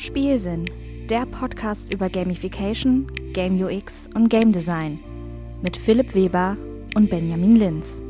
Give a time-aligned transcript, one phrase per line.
[0.00, 0.64] Spielsinn,
[1.10, 4.98] der Podcast über Gamification, Game UX und Game Design
[5.60, 6.56] mit Philipp Weber
[6.94, 8.00] und Benjamin Linz.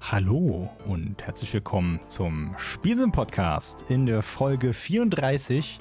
[0.00, 5.78] Hallo und herzlich willkommen zum Spielsinn Podcast in der Folge 34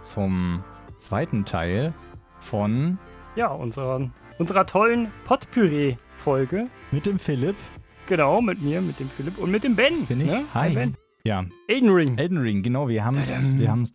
[0.00, 0.64] zum
[0.96, 1.92] zweiten Teil
[2.40, 2.98] von
[3.34, 6.68] ja, unserer, unserer tollen Potpüree-Folge.
[6.90, 7.56] Mit dem Philipp.
[8.06, 9.92] Genau, mit mir, mit dem Philipp und mit dem Ben.
[9.92, 10.26] Das bin ich.
[10.26, 10.44] Ne?
[10.54, 10.70] Hi.
[10.70, 10.96] Ben.
[11.26, 11.44] Ja.
[11.68, 12.16] Elden Ring.
[12.18, 12.88] Elden Ring, genau.
[12.88, 13.56] Wir haben es.
[13.58, 13.92] Wir haben's.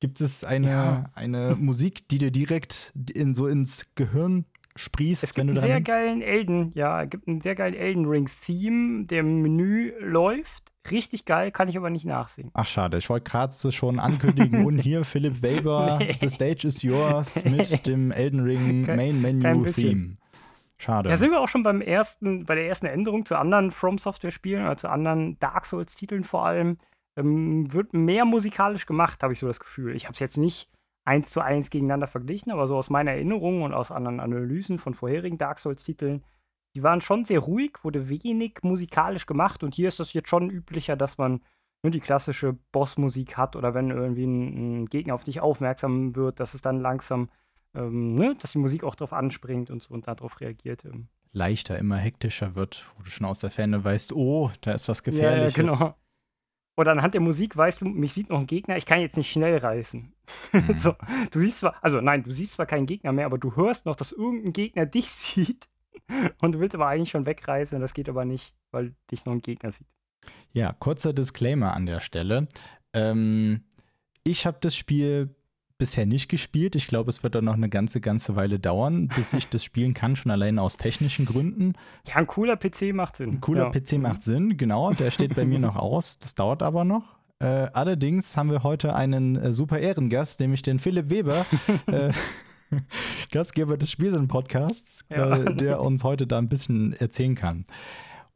[0.00, 1.10] Gibt es eine, Ja.
[1.14, 4.44] eine Musik, die dir direkt in, so ins Gehirn
[4.76, 6.20] sprießt, Es wenn gibt du einen daran sehr denkst?
[6.20, 10.72] geilen Elden, ja, es gibt einen sehr geilen Elden Ring-Theme, der im Menü läuft.
[10.90, 12.50] Richtig geil, kann ich aber nicht nachsingen.
[12.54, 12.98] Ach, schade.
[12.98, 14.64] Ich wollte gerade schon ankündigen.
[14.66, 16.14] und hier Philipp Weber, Nee.
[16.20, 19.64] The Stage is yours mit dem Elden Ring Main Menu.
[19.64, 20.18] Theme.
[20.78, 21.08] Schade.
[21.08, 24.64] Da sind wir auch schon beim ersten, bei der ersten Änderung zu anderen From Software-Spielen
[24.64, 26.78] oder zu anderen Dark Souls-Titeln vor allem.
[27.16, 29.96] Ähm, wird mehr musikalisch gemacht, habe ich so das Gefühl.
[29.96, 30.70] Ich habe es jetzt nicht
[31.06, 34.92] eins zu eins gegeneinander verglichen, aber so aus meiner Erinnerung und aus anderen Analysen von
[34.92, 36.24] vorherigen Dark Souls-Titeln,
[36.74, 40.50] die waren schon sehr ruhig, wurde wenig musikalisch gemacht und hier ist das jetzt schon
[40.50, 41.40] üblicher, dass man
[41.82, 46.40] nur die klassische Bossmusik hat oder wenn irgendwie ein, ein Gegner auf dich aufmerksam wird,
[46.40, 47.30] dass es dann langsam,
[47.76, 50.84] ähm, ne, dass die Musik auch drauf anspringt und so und darauf reagiert.
[50.84, 51.08] Ähm.
[51.32, 55.02] leichter, immer hektischer wird, wo du schon aus der Ferne weißt, oh, da ist was
[55.04, 55.54] Ja, ja, Gefährliches.
[55.54, 55.94] genau.
[56.78, 59.30] Oder anhand der Musik weißt du, mich sieht noch ein Gegner, ich kann jetzt nicht
[59.30, 60.12] schnell reißen.
[60.52, 60.74] Mhm.
[60.74, 60.94] so,
[61.30, 63.96] du siehst zwar, also nein, du siehst zwar keinen Gegner mehr, aber du hörst noch,
[63.96, 65.68] dass irgendein Gegner dich sieht
[66.40, 69.40] und du willst aber eigentlich schon wegreißen, das geht aber nicht, weil dich noch ein
[69.42, 69.86] Gegner sieht.
[70.52, 72.48] Ja, kurzer Disclaimer an der Stelle.
[72.92, 73.64] Ähm,
[74.24, 75.35] ich habe das Spiel
[75.78, 76.74] bisher nicht gespielt.
[76.74, 79.94] Ich glaube, es wird dann noch eine ganze, ganze Weile dauern, bis ich das spielen
[79.94, 81.74] kann, schon allein aus technischen Gründen.
[82.06, 83.30] Ja, ein cooler PC macht Sinn.
[83.34, 83.80] Ein cooler ja.
[83.80, 84.92] PC macht Sinn, genau.
[84.92, 86.18] Der steht bei mir noch aus.
[86.18, 87.16] Das dauert aber noch.
[87.38, 91.44] Äh, allerdings haben wir heute einen äh, super Ehrengast, nämlich den Philipp Weber,
[91.86, 92.10] äh,
[93.32, 95.36] Gastgeber des Spielsinn-Podcasts, Ja.
[95.42, 97.66] äh, der uns heute da ein bisschen erzählen kann.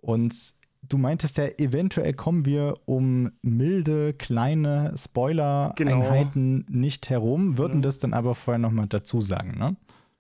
[0.00, 7.82] Und du meintest ja, eventuell kommen wir um milde, kleine Spoiler-Einheiten nicht herum, würden Mhm.
[7.82, 9.76] das dann aber vorher nochmal dazu sagen, ne?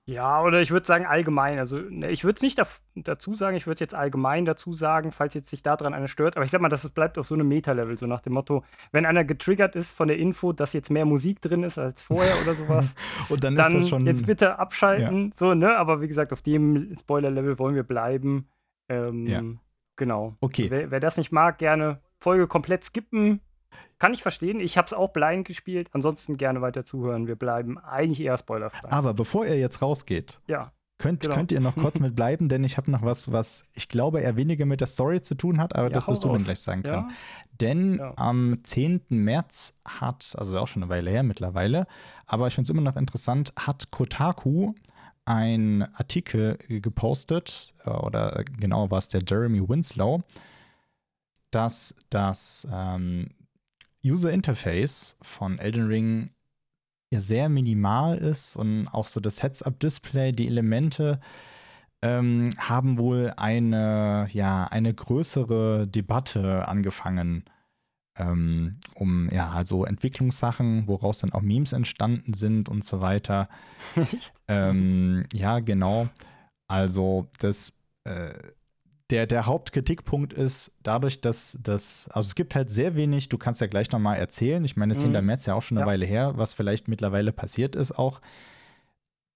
[0.06, 1.60] Ja, oder ich würde sagen allgemein.
[1.60, 4.72] Also, ne, ich würde es nicht daf- dazu sagen, ich würde es jetzt allgemein dazu
[4.74, 6.36] sagen, falls jetzt sich daran einer stört.
[6.36, 9.06] Aber ich sag mal, das bleibt auf so einem Meta-Level, so nach dem Motto, wenn
[9.06, 12.54] einer getriggert ist von der Info, dass jetzt mehr Musik drin ist als vorher oder
[12.56, 12.96] sowas,
[13.28, 14.06] Und dann, dann ist das schon.
[14.06, 15.30] jetzt bitte abschalten.
[15.32, 15.76] So, ne?
[15.76, 18.48] Aber wie gesagt, auf dem Spoiler-Level wollen wir bleiben.
[18.88, 19.42] Ähm, Ja.
[20.00, 20.34] Genau.
[20.40, 20.70] Okay.
[20.70, 23.40] Wer, wer das nicht mag, gerne Folge komplett skippen.
[23.98, 24.58] Kann ich verstehen.
[24.58, 25.88] Ich habe es auch blind gespielt.
[25.92, 27.26] Ansonsten gerne weiter zuhören.
[27.26, 28.90] Wir bleiben eigentlich eher spoilerfrei.
[28.90, 30.72] Aber bevor ihr jetzt rausgeht, ja.
[30.96, 31.34] Könnt, Genau.
[31.34, 34.36] könnt ihr noch kurz mit bleiben, denn ich habe noch was, was ich glaube eher
[34.36, 36.82] weniger mit der Story zu tun hat, aber Ja, das wirst du dann gleich sagen
[36.84, 36.90] Ja.
[36.94, 37.10] können.
[37.60, 38.12] Denn Ja.
[38.16, 39.02] am 10.
[39.24, 41.86] März hat, also auch schon eine Weile her mittlerweile,
[42.26, 44.72] aber ich finde es immer noch interessant, hat Kotaku
[45.24, 50.22] einen Artikel gepostet, äh, oder äh, genau war es der Jeremy Winslow,
[51.50, 53.28] dass das ähm,
[54.04, 56.30] User Interface von Elden Ring
[57.12, 61.20] ja sehr minimal ist und auch so das Heads-Up-Display, die Elemente
[62.02, 67.44] ähm, haben wohl eine, ja, eine größere Debatte angefangen
[68.20, 73.48] ähm, um ja, also Entwicklungssachen, woraus dann auch Memes entstanden sind und so weiter.
[74.52, 76.08] Ähm, ja, genau.
[76.66, 77.72] Also das,
[78.02, 78.32] äh,
[79.10, 83.60] der, der Hauptkritikpunkt ist dadurch, dass das, also es gibt halt sehr wenig, du kannst
[83.60, 85.12] ja gleich nochmal erzählen, ich meine, 10.
[85.12, 85.24] Mhm.
[85.24, 85.92] März ja auch schon eine Ja.
[85.92, 88.20] Weile her, was vielleicht mittlerweile passiert ist auch.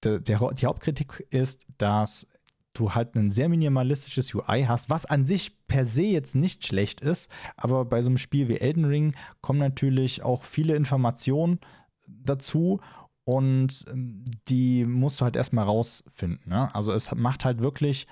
[0.03, 2.28] Der, der, die Hauptkritik ist, dass
[2.74, 7.00] du halt ein sehr minimalistisches UI hast, was an sich per se jetzt nicht schlecht
[7.00, 11.60] ist, aber bei so einem Spiel wie Elden Ring kommen natürlich auch viele Informationen
[12.06, 12.80] dazu
[13.24, 16.50] und ähm, die musst du halt erstmal rausfinden.
[16.50, 16.74] Ne?
[16.74, 18.06] Also es macht halt wirklich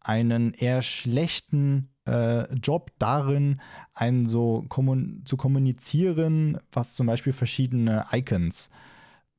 [0.00, 3.60] einen eher schlechten äh, Job darin,
[3.94, 8.70] einen so kommun zu kommunizieren, was zum Beispiel verschiedene Icons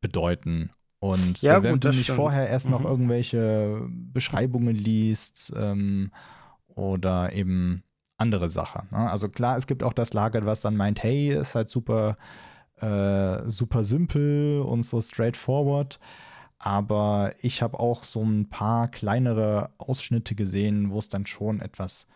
[0.01, 0.71] bedeuten.
[0.99, 2.15] Und Ja, wenn gut, du nicht stimmt.
[2.17, 2.85] vorher erst noch Mhm.
[2.87, 6.11] irgendwelche Beschreibungen liest ähm,
[6.67, 7.83] oder eben
[8.17, 8.87] andere Sachen.
[8.91, 9.09] Ne?
[9.09, 12.17] Also klar, es gibt auch das Lager, was dann meint, hey, ist halt super,
[12.77, 15.99] äh, super simpel und so straightforward.
[16.59, 22.07] Aber ich habe auch so ein paar kleinere Ausschnitte gesehen, wo es dann schon etwas,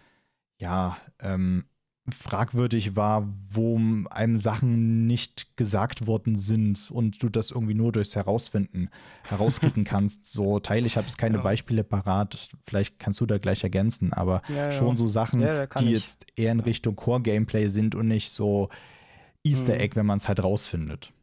[0.57, 1.65] ja, ähm,
[2.09, 8.15] fragwürdig war, wo einem Sachen nicht gesagt worden sind und du das irgendwie nur durchs
[8.15, 8.89] Herausfinden
[9.27, 10.25] herauskriegen kannst.
[10.25, 11.43] So Teile, ich habe jetzt keine Ja.
[11.43, 14.71] Beispiele parat, vielleicht kannst du da gleich ergänzen, aber Ja, ja.
[14.71, 15.91] schon so Sachen, die ich.
[15.91, 18.69] jetzt eher in Richtung Core-Gameplay sind und nicht so,
[19.43, 19.79] Easter Mhm.
[19.79, 21.13] Egg, wenn man es halt rausfindet.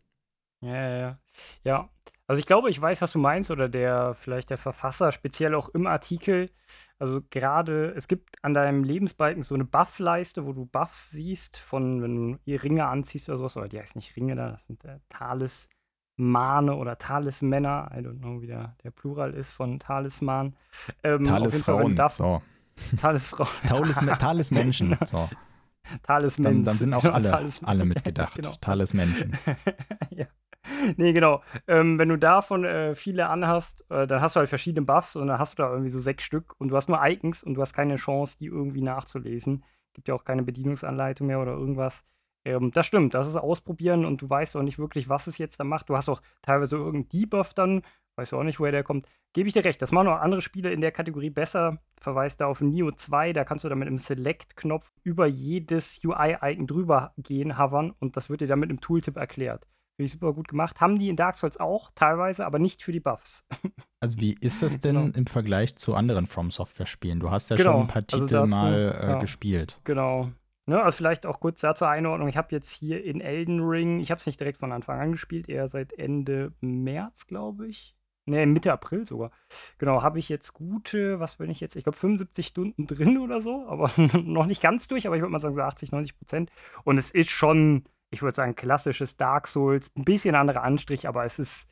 [0.61, 1.19] Ja, ja, ja.
[1.65, 1.89] Ja,
[2.29, 5.71] also ich glaube, ich weiß, was du meinst, oder der, vielleicht der Verfasser, speziell auch
[5.71, 6.51] im Artikel.
[6.99, 12.03] Also gerade, es gibt an deinem Lebensbalken so eine Buff-Leiste, wo du Buffs siehst, von,
[12.03, 14.99] wenn du Ringe anziehst oder sowas, aber die heißen nicht Ringe da, das sind äh,
[15.09, 20.55] Talismane oder Talismänner, I don't know, wie der, der Plural ist von Talisman.
[21.03, 21.99] Ähm, Talisfrauen.
[22.11, 22.43] So.
[23.01, 23.49] Talisfrauen.
[23.67, 24.99] Talismen, Talismenschen.
[25.07, 25.31] So.
[26.03, 26.55] Talismans.
[26.57, 27.71] Dann, dann sind auch alle, Talisman.
[27.71, 28.35] alle mitgedacht.
[28.35, 28.55] Genau.
[28.61, 29.39] Talismenschen.
[30.11, 30.27] ja.
[30.97, 31.43] Nee, genau.
[31.67, 35.29] Ähm, wenn du davon äh, viele anhast, äh, dann hast du halt verschiedene Buffs und
[35.29, 37.61] dann hast du da irgendwie so sechs Stück und du hast nur Icons und du
[37.61, 39.65] hast keine Chance, die irgendwie nachzulesen.
[39.93, 42.05] Gibt ja auch keine Bedienungsanleitung mehr oder irgendwas.
[42.44, 45.61] Ähm, das stimmt, das ist Ausprobieren und du weißt auch nicht wirklich, was es jetzt
[45.61, 45.88] da macht.
[45.88, 47.82] Du hast auch teilweise irgendeinen Debuff dann,
[48.17, 49.06] weißt du auch nicht, woher der kommt.
[49.35, 51.79] Gebe ich dir recht, das machen auch andere Spiele in der Kategorie besser.
[52.00, 56.67] Verweis da auf Neo 2, da kannst du dann mit einem Select-Knopf über jedes UI-Icon
[56.67, 59.67] drüber gehen, hovern und das wird dir dann mit einem Tooltip erklärt.
[59.99, 60.81] Finde ich super gut gemacht.
[60.81, 63.45] Haben die in Dark Souls auch teilweise, aber nicht für die Buffs.
[64.00, 65.17] Also wie ist das denn Genau.
[65.19, 67.19] im Vergleich zu anderen From Software Spielen?
[67.19, 69.19] Du hast ja Genau, schon ein paar also Titel dazu, mal äh, ja.
[69.19, 69.81] gespielt.
[69.83, 70.31] Genau.
[70.67, 72.29] Ne, also vielleicht auch kurz da zur Einordnung.
[72.29, 75.11] Ich habe jetzt hier in Elden Ring, ich habe es nicht direkt von Anfang an
[75.11, 77.97] gespielt, eher seit Ende März, glaube ich.
[78.27, 79.33] Ne, Mitte April sogar.
[79.79, 81.75] Genau, habe ich jetzt gute, was bin ich jetzt?
[81.75, 83.91] Ich glaube 75 Stunden drin oder so, aber
[84.23, 86.53] noch nicht ganz durch, aber ich würde mal sagen so 80, 90 Prozent.
[86.85, 91.25] Und es ist schon, ich würde sagen, klassisches Dark Souls, ein bisschen anderer Anstrich, aber
[91.25, 91.69] es ist,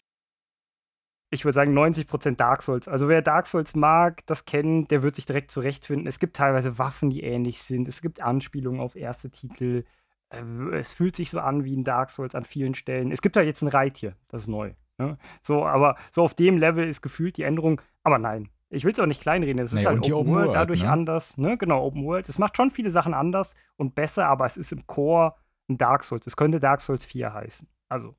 [1.31, 2.89] ich würde sagen, 90% Dark Souls.
[2.89, 6.07] Also wer Dark Souls mag, das kennt, der wird sich direkt zurechtfinden.
[6.07, 7.89] Es gibt teilweise Waffen, die ähnlich sind.
[7.89, 9.85] Es gibt Anspielungen auf erste Titel.
[10.31, 10.43] Äh,
[10.77, 13.11] Es fühlt sich so an wie ein Dark Souls an vielen Stellen.
[13.11, 14.73] Es gibt halt jetzt ein Reittier, das ist neu.
[14.99, 15.19] Ne?
[15.43, 17.81] So, aber so auf dem Level ist gefühlt die Änderung.
[18.03, 19.59] Aber nein, ich will es auch nicht kleinreden.
[19.59, 20.91] Es ist Naja, halt Open Open World, World, dadurch ne?
[20.91, 21.39] anders.
[21.39, 21.57] Ne?
[21.59, 22.29] Genau, Open World.
[22.29, 25.35] Es macht schon viele Sachen anders und besser, aber es ist im Core
[25.69, 26.27] ein Dark Souls.
[26.27, 27.69] Es könnte Dark Souls 4 heißen.
[27.89, 28.15] Also,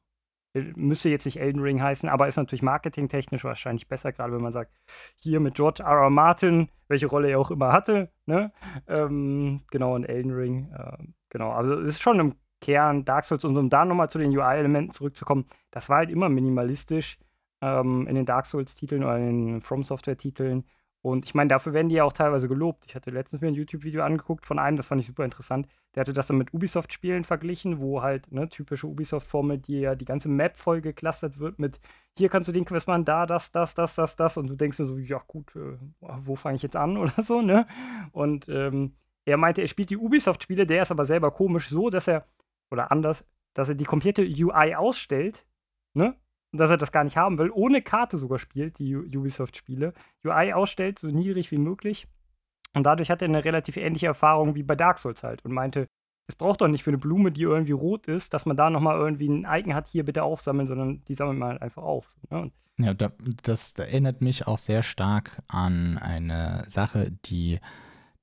[0.54, 4.42] äh, müsste jetzt nicht Elden Ring heißen, aber ist natürlich marketingtechnisch wahrscheinlich besser, gerade wenn
[4.42, 4.74] man sagt,
[5.16, 6.04] hier mit George R.
[6.04, 6.10] R.
[6.10, 8.52] Martin, welche Rolle er auch immer hatte, ne?
[8.88, 10.74] Ähm, genau, in Elden Ring.
[10.78, 14.18] ähm, genau, also es ist schon im Kern Dark Souls und um da nochmal zu
[14.18, 17.20] den UI-Elementen zurückzukommen, das war halt immer minimalistisch
[17.62, 20.64] ähm, in den Dark Souls-Titeln oder in den From Software-Titeln.
[21.08, 22.84] Und ich meine, dafür werden die ja auch teilweise gelobt.
[22.86, 25.66] Ich hatte letztens mir ein YouTube-Video angeguckt von einem, das fand ich super interessant.
[25.96, 30.04] Der hatte das dann mit Ubisoft-Spielen verglichen, wo halt, ne, typische Ubisoft-Formel, die ja die
[30.04, 31.80] ganze Map voll geclustert wird mit,
[32.18, 34.36] hier kannst du den Quest machen, da, das, das, das, das, das.
[34.36, 37.42] Und du denkst dir so, ja gut, äh, wo fange ich jetzt an oder so,
[37.42, 37.68] ne?
[38.12, 42.10] Und ähm, er meinte, er spielt die Ubisoft-Spiele, der ist aber selber komisch so, dass
[42.10, 42.26] er,
[42.70, 45.46] oder anders, dass er die komplette UI ausstellt,
[45.94, 46.18] ne?
[46.54, 49.94] Dass er das gar nicht haben will, ohne Karte sogar spielt, die Ubisoft-Spiele.
[50.26, 52.08] UI ausstellt, so niedrig wie möglich.
[52.74, 55.88] Und dadurch hat er eine relativ ähnliche Erfahrung wie bei Dark Souls halt und meinte,
[56.28, 58.98] es braucht doch nicht für eine Blume, die irgendwie rot ist, dass man da nochmal
[58.98, 62.08] irgendwie ein Icon hat, hier bitte aufsammeln, sondern die sammelt man halt einfach auf.
[62.10, 62.52] So, ne?
[62.80, 63.12] Ja, da,
[63.44, 67.60] das erinnert mich auch sehr stark an eine Sache, die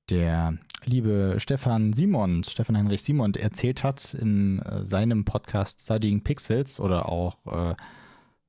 [0.09, 6.79] der liebe Stefan Simond, Stefan Heinrich Simond, erzählt hat in äh, seinem Podcast Studying Pixels
[6.79, 7.75] oder auch äh,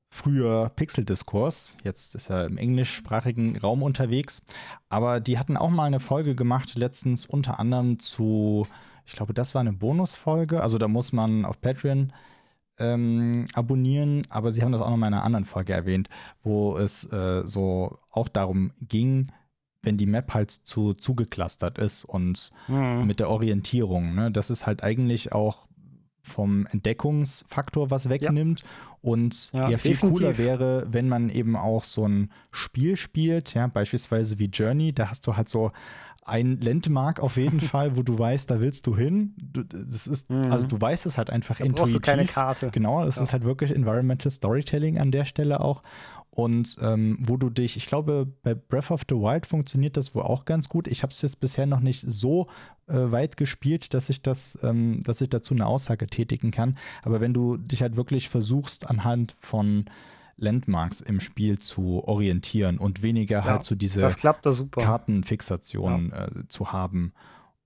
[0.09, 1.77] früher Pixel-Diskurs.
[1.83, 4.41] Jetzt ist er im englischsprachigen Raum unterwegs.
[4.89, 8.67] Aber die hatten auch mal eine Folge gemacht, letztens unter anderem zu,
[9.05, 10.61] ich glaube, das war eine Bonusfolge.
[10.61, 12.13] Also da muss man auf Patreon
[12.79, 16.09] ähm, abonnieren, aber sie haben das auch noch mal in einer anderen Folge erwähnt,
[16.43, 19.31] wo es äh, so auch darum ging,
[19.81, 22.51] wenn die Map halt zu zugeclustert ist und
[23.05, 24.15] mit der Orientierung.
[24.15, 24.31] Ne?
[24.31, 25.67] Das ist halt eigentlich auch
[26.27, 28.63] vom Entdeckungsfaktor was wegnimmt.
[29.01, 30.19] Und Ja, ja, viel definitiv.
[30.19, 35.09] cooler wäre, wenn man eben auch so ein Spiel spielt, ja, beispielsweise wie Journey, da
[35.09, 35.71] hast du halt so
[36.27, 39.33] ein Landmark auf jeden Fall, wo du weißt, da willst du hin.
[39.37, 40.51] Du, das ist, Mhm.
[40.51, 42.01] also du weißt es halt einfach da brauchst du intuitiv.
[42.01, 42.69] keine Karte.
[42.71, 43.23] Genau, das Ja.
[43.23, 45.81] ist halt wirklich Environmental Storytelling an der Stelle auch.
[46.29, 50.21] Und ähm, wo du dich, ich glaube, bei Breath of the Wild funktioniert das wohl
[50.21, 50.87] auch ganz gut.
[50.87, 52.45] Ich habe es jetzt bisher noch nicht so
[52.87, 56.77] äh, weit gespielt, dass ich das, ähm, dass ich dazu eine Aussage tätigen kann.
[57.01, 59.85] Aber wenn du dich halt wirklich versuchst, anhand von
[60.37, 64.81] Landmarks im Spiel zu orientieren und weniger Ja, halt so diese Das klappt da super.
[64.81, 67.13] Kartenfixation äh, zu haben.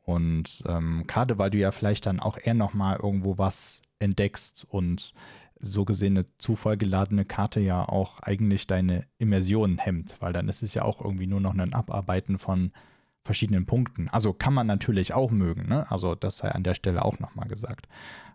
[0.04, 4.66] Und ähm, gerade weil du ja vielleicht dann auch eher noch mal irgendwo was entdeckst
[4.70, 5.14] und
[5.60, 10.74] so gesehen eine zufallgeladene Karte ja auch eigentlich deine Immersion hemmt, weil dann ist es
[10.74, 12.72] ja auch irgendwie nur noch ein Abarbeiten von
[13.24, 14.10] verschiedenen Punkten.
[14.10, 15.90] Also kann man natürlich auch mögen, ne?
[15.92, 17.88] Also das sei an der Stelle auch noch mal gesagt.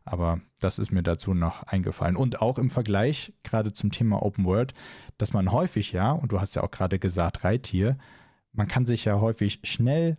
[0.04, 2.16] Aber das ist mir dazu noch eingefallen.
[2.16, 4.74] Und auch im Vergleich gerade zum Thema Open World,
[5.18, 7.98] dass man häufig ja, und du hast ja auch gerade gesagt, Reittier,
[8.52, 10.14] man kann sich ja häufig schnell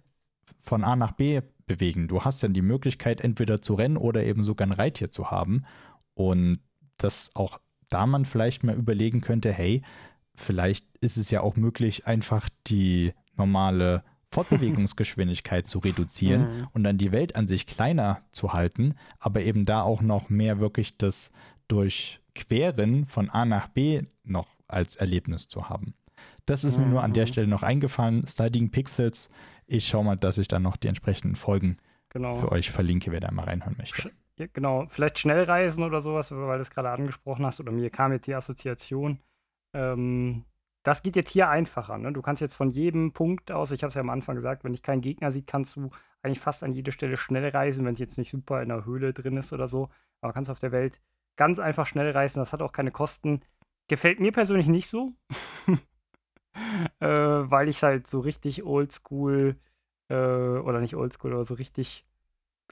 [0.59, 2.07] von A nach B bewegen.
[2.07, 5.63] Du hast dann die Möglichkeit, entweder zu rennen oder eben sogar ein Reittier zu haben.
[6.13, 6.59] Und
[6.97, 7.59] dass auch
[7.89, 9.81] da man vielleicht mal überlegen könnte, hey,
[10.35, 16.67] vielleicht ist es ja auch möglich, einfach die normale Fortbewegungsgeschwindigkeit zu reduzieren Mhm.
[16.73, 20.59] und dann die Welt an sich kleiner zu halten, aber eben da auch noch mehr
[20.59, 21.31] wirklich das
[21.67, 25.93] Durchqueren von A nach B noch als Erlebnis zu haben.
[26.45, 27.27] Das ist mir nur an der Mhm.
[27.27, 28.25] Stelle noch eingefallen.
[28.25, 29.29] Studying Pixels.
[29.65, 31.77] Ich schaue mal, dass ich dann noch die entsprechenden Folgen
[32.09, 32.37] Genau.
[32.37, 34.11] für euch verlinke, wer da mal reinhören möchte.
[34.37, 38.11] Ja, genau, vielleicht Schnellreisen oder sowas, weil du es gerade angesprochen hast, oder mir kam
[38.13, 39.19] jetzt die Assoziation.
[39.73, 40.45] Ähm,
[40.87, 41.97] das geht jetzt hier einfacher.
[41.97, 42.13] Ne?
[42.13, 44.71] Du kannst jetzt von jedem Punkt aus, ich habe es ja am Anfang gesagt, wenn
[44.71, 45.89] dich kein Gegner sieht, kannst du
[46.21, 49.11] eigentlich fast an jede Stelle schnell reisen, wenn es jetzt nicht super in der Höhle
[49.11, 49.89] drin ist oder so.
[50.21, 51.01] Aber kannst auf der Welt
[51.35, 52.39] ganz einfach schnell reisen.
[52.39, 53.41] Das hat auch keine Kosten.
[53.89, 55.11] Gefällt mir persönlich nicht so.
[57.01, 59.57] äh, weil ich halt so richtig oldschool
[60.07, 62.05] äh, oder nicht oldschool, aber so richtig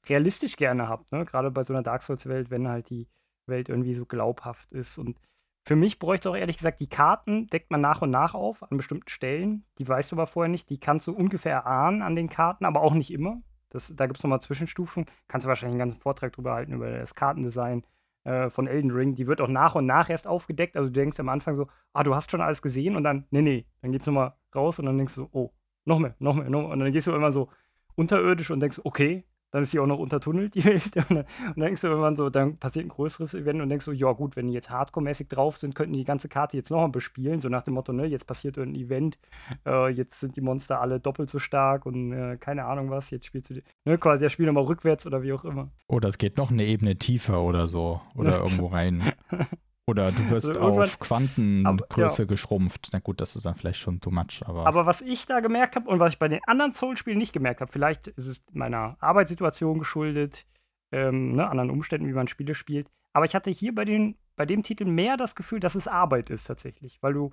[0.07, 1.03] realistisch gerne habe.
[1.12, 1.25] Ne?
[1.25, 3.10] Gerade bei so einer Dark Souls-Welt, wenn halt die
[3.45, 4.98] Welt irgendwie so glaubhaft ist.
[4.98, 5.19] Und
[5.67, 8.77] für mich bräuchte auch ehrlich gesagt, die Karten deckt man nach und nach auf an
[8.77, 9.65] bestimmten Stellen.
[9.79, 10.69] Die weißt du aber vorher nicht.
[10.69, 13.41] Die kannst du ungefähr erahnen an den Karten, aber auch nicht immer.
[13.69, 15.05] Das, da gibt es nochmal Zwischenstufen.
[15.27, 17.84] Kannst du wahrscheinlich einen ganzen Vortrag drüber halten, über das Kartendesign
[18.25, 19.15] äh, von Elden Ring.
[19.15, 20.77] Die wird auch nach und nach erst aufgedeckt.
[20.77, 23.41] Also du denkst am Anfang so, ah, du hast schon alles gesehen und dann, nee,
[23.41, 25.51] nee, dann geht's nochmal raus und dann denkst du, oh,
[25.86, 26.69] noch mehr, noch mehr, noch mehr.
[26.69, 27.50] Und dann gehst du immer so
[27.95, 30.83] unterirdisch und denkst, okay, dann ist die auch noch untertunnelt, die Welt.
[30.83, 33.85] Und dann, und dann denkst du irgendwann so, dann passiert ein größeres Event und denkst
[33.85, 36.89] so, ja gut, wenn die jetzt hardcore-mäßig drauf sind, könnten die ganze Karte jetzt nochmal
[36.89, 39.17] bespielen, so nach dem Motto, ne, jetzt passiert irgendein Event,
[39.65, 43.27] äh, jetzt sind die Monster alle doppelt so stark und äh, keine Ahnung was, jetzt
[43.27, 45.69] spielst du, die, ne, quasi das Spiel nochmal rückwärts oder wie auch immer.
[45.88, 48.01] Oder es geht noch eine Ebene tiefer oder so.
[48.13, 49.13] Oder irgendwo rein.
[49.88, 52.89] Oder du wirst Also auf Quantengröße Aber- geschrumpft.
[52.92, 55.75] Na gut, das ist dann vielleicht schon too much, aber, Aber was ich da gemerkt
[55.75, 58.98] habe und was ich bei den anderen Soul-Spielen nicht gemerkt habe, vielleicht ist es meiner
[59.00, 60.46] Arbeitssituation geschuldet,
[60.92, 62.89] ähm, ne, anderen Umständen, wie man Spiele spielt.
[63.13, 66.30] Aber ich hatte hier bei, den, bei dem Titel mehr das Gefühl, dass es Arbeit
[66.32, 66.98] ist tatsächlich.
[67.01, 67.32] Weil du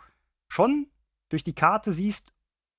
[0.49, 0.89] schon
[1.31, 2.33] durch die Karte siehst,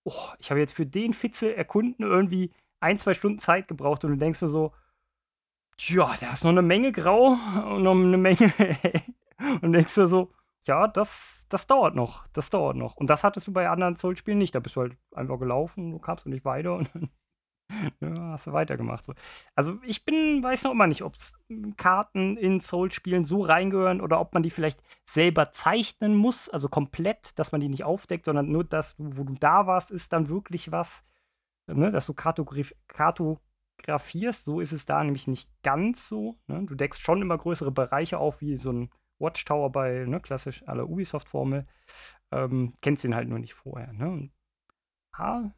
[0.03, 4.11] oh, ich habe jetzt für den Fitzel erkunden irgendwie ein, zwei Stunden Zeit gebraucht und
[4.11, 4.73] du denkst nur so,
[5.79, 7.37] ja, da ist noch eine Menge grau
[7.73, 8.53] und noch eine Menge.
[9.61, 10.31] und denkst du so,
[10.65, 12.95] ja, das, das dauert noch, das dauert noch.
[12.95, 14.55] Und das hattest du bei anderen Soul-Spielen nicht.
[14.55, 17.09] Da bist du halt einfach gelaufen, du kamst nicht weiter und dann
[18.01, 19.03] ja, hast du weitergemacht.
[19.03, 19.13] So.
[19.55, 21.15] Also ich bin, weiß noch immer nicht, ob
[21.77, 27.37] Karten in Soul-Spielen so reingehören oder ob man die vielleicht selber zeichnen muss, also komplett,
[27.39, 30.71] dass man die nicht aufdeckt, sondern nur das, wo du da warst, ist dann wirklich
[30.71, 31.03] was,
[31.67, 34.45] ne, dass du kartograf kartografierst.
[34.45, 36.37] So ist es da nämlich nicht ganz so.
[36.47, 36.63] Ne?
[36.65, 38.89] Du deckst schon immer größere Bereiche auf, wie so ein
[39.23, 41.65] Watchtower bei ne, klassisch aller Ubisoft-Formel.
[42.31, 43.91] Ähm, kennst ihn halt nur nicht vorher.
[43.93, 44.09] Ne?
[44.09, 44.31] Und,
[45.13, 45.51] ah,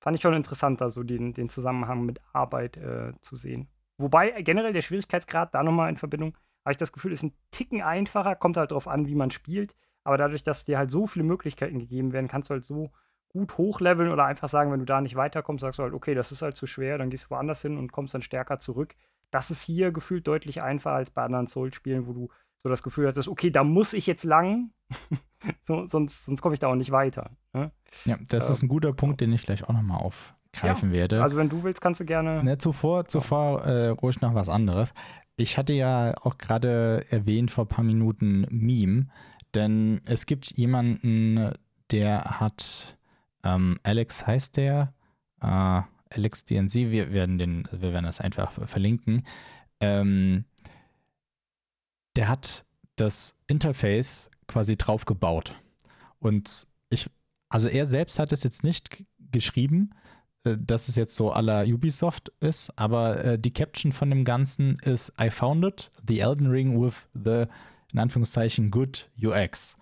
[0.00, 3.68] fand ich schon interessant, da so den, den Zusammenhang mit Arbeit äh, zu sehen.
[3.98, 7.36] Wobei äh, generell der Schwierigkeitsgrad da nochmal in Verbindung, habe ich das Gefühl, ist ein
[7.50, 9.76] Ticken einfacher, kommt halt drauf an, wie man spielt.
[10.04, 12.90] Aber dadurch, dass dir halt so viele Möglichkeiten gegeben werden, kannst du halt so
[13.28, 16.32] gut hochleveln oder einfach sagen, wenn du da nicht weiterkommst, sagst du halt, okay, das
[16.32, 18.96] ist halt zu schwer, dann gehst du woanders hin und kommst dann stärker zurück.
[19.30, 22.28] Das ist hier gefühlt deutlich einfacher als bei anderen Souls-Spielen, wo du
[22.62, 24.70] so das Gefühl hattest, okay, da muss ich jetzt lang,
[25.66, 27.30] so, sonst, sonst komme ich da auch nicht weiter.
[27.52, 27.72] Ne?
[28.04, 31.22] ja, das äh, ist ein guter Punkt, den ich gleich auch nochmal aufgreifen werde.
[31.22, 32.44] Also wenn du willst, kannst du gerne.
[32.44, 34.92] Ne, zuvor, zuvor äh, ruhig noch was anderes.
[35.36, 39.06] Ich hatte ja auch gerade erwähnt vor ein paar Minuten Meme,
[39.54, 41.52] denn es gibt jemanden,
[41.90, 42.98] der hat,
[43.42, 44.92] ähm, Alex heißt der,
[45.40, 49.22] äh, Alex DNC, wir werden, den, wir werden das einfach verlinken.
[49.80, 50.44] Ähm,
[52.16, 52.64] der hat
[52.96, 55.54] das Interface quasi drauf gebaut.
[56.18, 57.08] Und ich,
[57.48, 59.90] also er selbst hat es jetzt nicht geschrieben,
[60.44, 64.76] äh, dass es jetzt so la Ubisoft ist, aber äh, die Caption von dem Ganzen
[64.82, 67.44] ist I founded the Elden Ring with the,
[67.92, 69.76] in Anführungszeichen, good UX.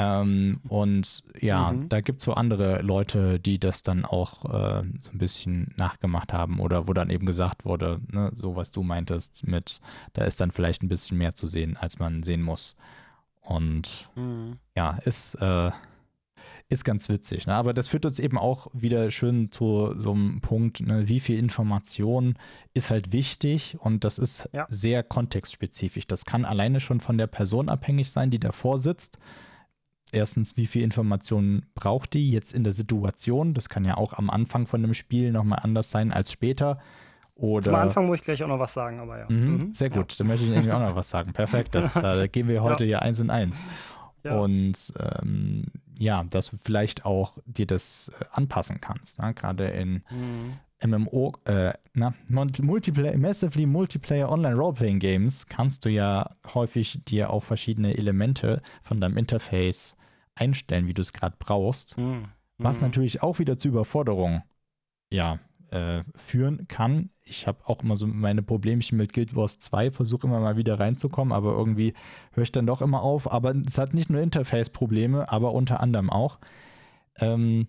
[0.00, 1.88] Ähm, und ja, Mhm.
[1.88, 6.32] da gibt es so andere Leute, die das dann auch äh, so ein bisschen nachgemacht
[6.32, 9.80] haben oder wo dann eben gesagt wurde, ne, so was du meintest, mit,
[10.12, 12.76] da ist dann vielleicht ein bisschen mehr zu sehen, als man sehen muss.
[13.40, 14.58] Und Mhm.
[14.76, 15.72] ja, ist, äh,
[16.68, 17.46] ist ganz witzig.
[17.48, 17.54] Ne?
[17.54, 21.08] Aber das führt uns eben auch wieder schön zu so einem Punkt, ne?
[21.08, 22.38] wie viel Information
[22.74, 24.66] ist halt wichtig und das ist Ja.
[24.68, 26.06] sehr kontextspezifisch.
[26.06, 29.18] Das kann alleine schon von der Person abhängig sein, die davor sitzt.
[30.12, 33.54] Erstens, wie viel Informationen braucht die jetzt in der Situation?
[33.54, 36.78] Das kann ja auch am Anfang von einem Spiel nochmal anders sein als später.
[37.34, 39.26] Oder Zum Anfang muss ich gleich auch noch was sagen, aber ja.
[39.28, 39.72] Mhm, Mhm.
[39.72, 39.96] Sehr Ja.
[39.96, 41.32] gut, da möchte ich irgendwie auch noch was sagen.
[41.32, 43.64] Perfekt, das, äh, gehen wir heute ja eins in eins.
[44.24, 44.36] Ja.
[44.40, 45.64] Und ähm,
[45.96, 49.22] ja, dass du vielleicht auch dir das äh, anpassen kannst.
[49.22, 49.34] Ne?
[49.34, 50.54] Gerade in Mhm.
[50.80, 57.42] MMO, äh, na, Multiplayer, Massively Multiplayer Online Roleplaying Games kannst du ja häufig dir auch
[57.42, 59.96] verschiedene Elemente von deinem Interface
[60.40, 61.96] einstellen, wie du es gerade brauchst.
[61.98, 62.26] Mhm.
[62.58, 62.88] Was mhm.
[62.88, 64.42] natürlich auch wieder zu Überforderung
[65.10, 65.38] ja,
[65.70, 67.10] äh, führen kann.
[67.22, 70.80] Ich habe auch immer so meine Problemchen mit Guild Wars 2, versuche immer mal wieder
[70.80, 71.94] reinzukommen, aber irgendwie
[72.32, 73.30] höre ich dann doch immer auf.
[73.30, 76.38] Aber es hat nicht nur Interface-Probleme, aber unter anderem auch.
[77.16, 77.68] Ähm,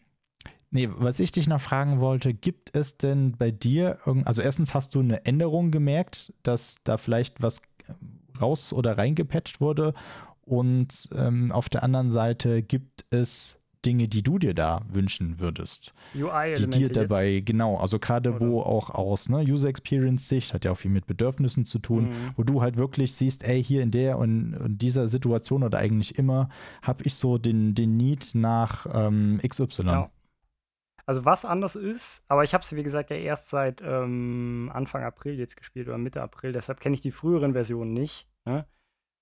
[0.71, 4.95] nee, was ich dich noch fragen wollte, gibt es denn bei dir, also erstens hast
[4.95, 7.61] du eine Änderung gemerkt, dass da vielleicht was
[8.39, 9.93] raus oder reingepatcht wurde
[10.49, 15.93] und ähm, auf der anderen Seite gibt es Dinge, die du dir da wünschen würdest.
[16.15, 16.69] UI-Elemente.
[16.69, 17.45] Die dir dabei, jetzt?
[17.45, 21.65] genau, also gerade wo auch aus ne, User Experience-Sicht, hat ja auch viel mit Bedürfnissen
[21.65, 22.33] zu tun, mhm.
[22.35, 26.17] wo du halt wirklich siehst, ey, hier in der und, und dieser Situation oder eigentlich
[26.17, 26.49] immer,
[26.81, 29.83] habe ich so den, den Need nach ähm, XY.
[29.83, 30.11] Genau.
[31.05, 35.03] Also was anders ist, aber ich habe es, wie gesagt, ja erst seit ähm, Anfang
[35.03, 38.27] April jetzt gespielt oder Mitte April, deshalb kenne ich die früheren Versionen nicht.
[38.45, 38.65] Ne?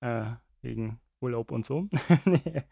[0.02, 0.32] Äh,
[0.62, 1.88] wegen Urlaub und so.
[2.26, 2.64] nee.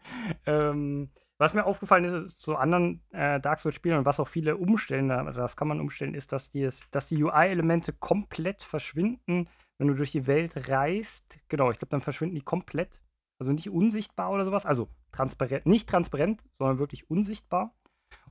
[0.46, 4.56] ähm, was mir aufgefallen ist, ist zu anderen äh, Dark Souls-Spielen und was auch viele
[4.56, 9.48] umstellen, das kann man umstellen, ist, dass die, dass die UI-Elemente komplett verschwinden,
[9.78, 11.38] wenn du durch die Welt reist.
[11.48, 13.02] Genau, ich glaube, dann verschwinden die komplett.
[13.38, 14.64] Also nicht unsichtbar oder sowas.
[14.64, 17.74] Also transparent, nicht transparent, sondern wirklich unsichtbar.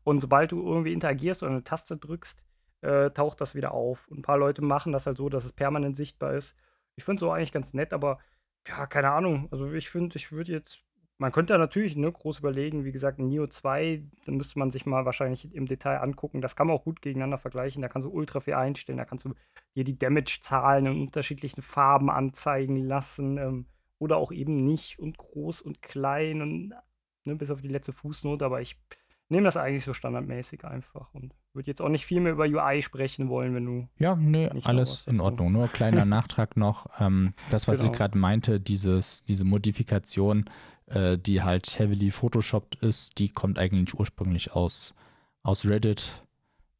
[0.03, 2.43] Und sobald du irgendwie interagierst oder eine Taste drückst,
[2.81, 4.07] äh, taucht das wieder auf.
[4.07, 6.55] Und ein paar Leute machen das halt so, dass es permanent sichtbar ist.
[6.95, 8.19] Ich finde es so eigentlich ganz nett, aber
[8.67, 9.47] ja, keine Ahnung.
[9.51, 10.81] Also ich finde, ich würde jetzt
[11.17, 14.85] man könnte da natürlich ne, groß überlegen, wie gesagt, Neo 2, da müsste man sich
[14.85, 16.41] mal wahrscheinlich im Detail angucken.
[16.41, 17.81] Das kann man auch gut gegeneinander vergleichen.
[17.81, 19.33] Da kannst du ultra viel einstellen, da kannst du
[19.75, 23.37] dir die Damage-Zahlen in unterschiedlichen Farben anzeigen lassen.
[23.37, 23.65] Ähm,
[23.97, 26.73] oder auch eben nicht und groß und klein und
[27.23, 28.43] ne, bis auf die letzte Fußnote.
[28.43, 28.77] Aber ich
[29.29, 32.81] nehme das eigentlich so standardmäßig einfach und würde jetzt auch nicht viel mehr über UI
[32.81, 33.87] sprechen wollen, wenn du.
[33.97, 35.51] Ja, nee, alles in Ordnung.
[35.51, 36.87] Nur kleiner Nachtrag noch.
[36.99, 37.91] Ähm, das, was genau.
[37.91, 40.45] ich gerade meinte, dieses, diese Modifikation,
[40.87, 44.93] äh, die halt heavily photoshopped ist, die kommt eigentlich ursprünglich aus,
[45.43, 46.23] aus Reddit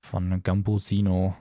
[0.02, 1.36] von Gambosino.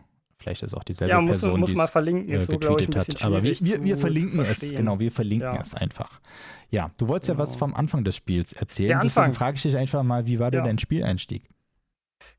[0.44, 3.24] Vielleicht ist auch dieselbe ja, muss, Person, muss die es verlinken, äh, getweetet hat.
[3.24, 5.60] Aber wir, wir, wir verlinken es, genau, wir verlinken ja.
[5.60, 6.20] es einfach.
[6.68, 7.42] Ja, du wolltest genau.
[7.42, 9.00] ja was vom Anfang des Spiels erzählen.
[9.02, 10.58] Deswegen frage ich dich einfach mal, wie war ja.
[10.58, 11.48] denn dein Spieleinstieg?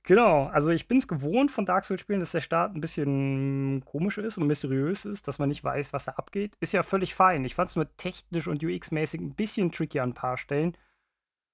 [0.03, 4.19] Genau, also ich bin es gewohnt von Dark Souls-Spielen, dass der Start ein bisschen komisch
[4.19, 6.55] ist und mysteriös ist, dass man nicht weiß, was da abgeht.
[6.59, 7.43] Ist ja völlig fein.
[7.43, 10.77] Ich fand es nur technisch und UX-mäßig ein bisschen tricky an ein paar Stellen.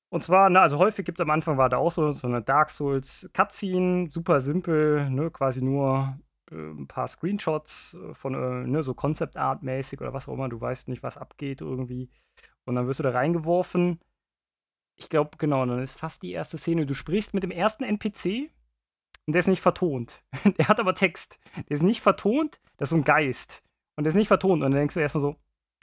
[0.09, 2.41] Und zwar, na, also häufig gibt es am Anfang war da auch so, so eine
[2.41, 6.19] Dark Souls Cutscene, super simpel, ne, quasi nur
[6.51, 10.49] ein paar Screenshots äh, von, äh, ne, so Concept Art mäßig oder was auch immer,
[10.49, 12.09] du weißt nicht, was abgeht irgendwie.
[12.65, 13.99] Und dann wirst du da reingeworfen
[15.01, 16.85] ich glaube, genau, dann ist fast die erste Szene.
[16.85, 18.51] Du sprichst mit dem ersten NPC
[19.25, 20.23] und der ist nicht vertont.
[20.57, 21.39] der hat aber Text.
[21.69, 23.63] Der ist nicht vertont, das ist so ein Geist.
[23.95, 24.53] Und der ist nicht vertont.
[24.53, 25.35] Und dann denkst du erstmal so,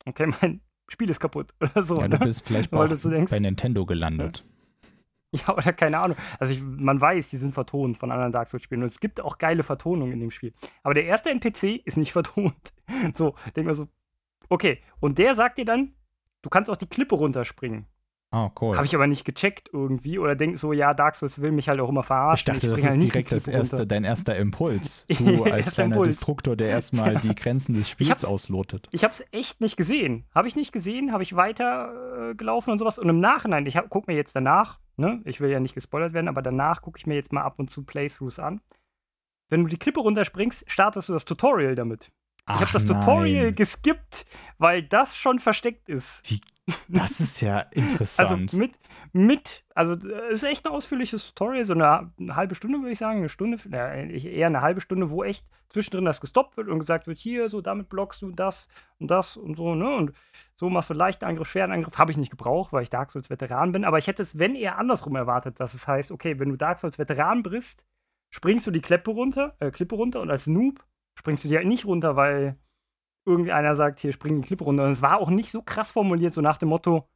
[0.07, 1.97] okay, mein Spiel ist kaputt oder so.
[1.97, 2.27] Ja, du ne?
[2.27, 4.45] bist vielleicht Weil so denkst, bei Nintendo gelandet.
[5.47, 6.17] Ja, oder keine Ahnung.
[6.39, 8.83] Also ich, man weiß, die sind vertont von anderen Dark Souls-Spielen.
[8.83, 10.55] Und es gibt auch geile Vertonungen in dem Spiel.
[10.83, 12.73] Aber der erste NPC ist nicht vertont.
[13.13, 13.89] So, denk mal so,
[14.49, 14.83] okay.
[15.01, 15.93] Und der sagt dir dann,
[16.43, 17.87] du kannst auch die Klippe runterspringen.
[18.31, 18.77] Oh, cool.
[18.77, 21.81] Habe ich aber nicht gecheckt irgendwie oder denk so, ja, Dark Souls will mich halt
[21.81, 22.55] auch immer verarschen.
[22.55, 25.07] Ich dachte, ich das halt ist direkt das erste, dein erster Impuls.
[25.19, 26.09] Du als kleiner Impuls.
[26.09, 27.21] Destruktor, der erstmal ja.
[27.21, 28.87] die Grenzen des Spiels auslotet.
[28.93, 30.27] Ich habe es echt nicht gesehen.
[30.35, 32.99] Habe ich nicht gesehen, habe ich weiter äh, gelaufen und sowas.
[32.99, 36.29] Und im Nachhinein, ich gucke mir jetzt danach, ne, ich will ja nicht gespoilert werden,
[36.29, 38.61] aber danach gucke ich mir jetzt mal ab und zu Playthroughs an.
[39.49, 42.13] Wenn du die Klippe runterspringst, startest du das Tutorial damit.
[42.49, 43.55] Ach, ich habe das Tutorial nein.
[43.55, 44.27] geskippt,
[44.59, 46.21] weil das schon versteckt ist.
[46.25, 46.41] Wie
[46.89, 48.31] das ist ja interessant.
[48.31, 48.79] Also mit,
[49.13, 52.99] mit, also es ist echt ein ausführliches Tutorial, so eine, eine halbe Stunde würde ich
[52.99, 56.79] sagen, eine Stunde, ja, eher eine halbe Stunde, wo echt zwischendrin das gestoppt wird und
[56.79, 59.97] gesagt wird, hier, so damit blockst du das und das und so, ne?
[59.97, 60.13] Und
[60.57, 61.99] so machst du leichten Angriff, schweren Angriff.
[61.99, 64.55] Habe ich nicht gebraucht, weil ich Dark Souls Veteran bin, aber ich hätte es, wenn
[64.55, 67.85] eher andersrum erwartet, dass es heißt, okay, wenn du Dark Souls Veteran bist,
[68.31, 70.85] springst du die Klippe runter, äh, Klippe runter und als Noob
[71.19, 72.57] springst du die halt nicht runter, weil
[73.27, 74.85] irgendwie einer sagt, hier spring die Klippe runter.
[74.85, 77.09] Und es war auch nicht so krass formuliert, so nach dem Motto,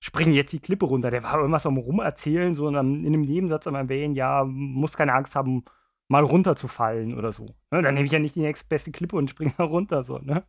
[0.00, 1.10] spring jetzt die Klippe runter.
[1.10, 5.34] Der war irgendwas am Rumerzählen, so in einem Nebensatz am Erwähnen, ja, muss keine Angst
[5.34, 5.64] haben,
[6.08, 7.46] mal runterzufallen oder so.
[7.70, 7.82] Ne?
[7.82, 10.44] Dann nehme ich ja nicht die nächstbeste Klippe und springe da runter, so, ne?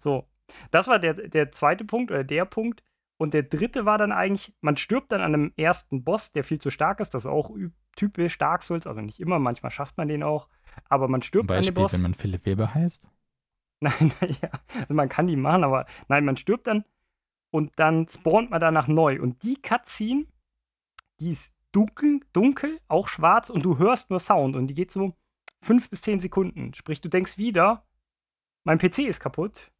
[0.00, 0.28] So.
[0.70, 2.82] Das war der, der zweite Punkt oder der Punkt.
[3.20, 6.58] Und der dritte war dann eigentlich, man stirbt dann an einem ersten Boss, der viel
[6.58, 7.12] zu stark ist.
[7.12, 7.54] Das ist auch
[7.94, 10.48] typisch Dark Souls, also nicht immer, manchmal schafft man den auch.
[10.88, 11.92] Aber man stirbt Beispiel, an dem Boss.
[11.92, 13.10] wenn man Philipp Weber heißt?
[13.80, 14.48] Nein, ja.
[14.72, 16.84] Also man kann die machen, aber nein, man stirbt dann
[17.50, 19.20] und dann spawnt man danach neu.
[19.20, 20.24] Und die Cutscene,
[21.20, 25.14] die ist dunkel, dunkel, auch schwarz und du hörst nur Sound und die geht so
[25.60, 26.72] fünf bis zehn Sekunden.
[26.72, 27.84] Sprich, du denkst wieder,
[28.64, 29.70] mein PC ist kaputt,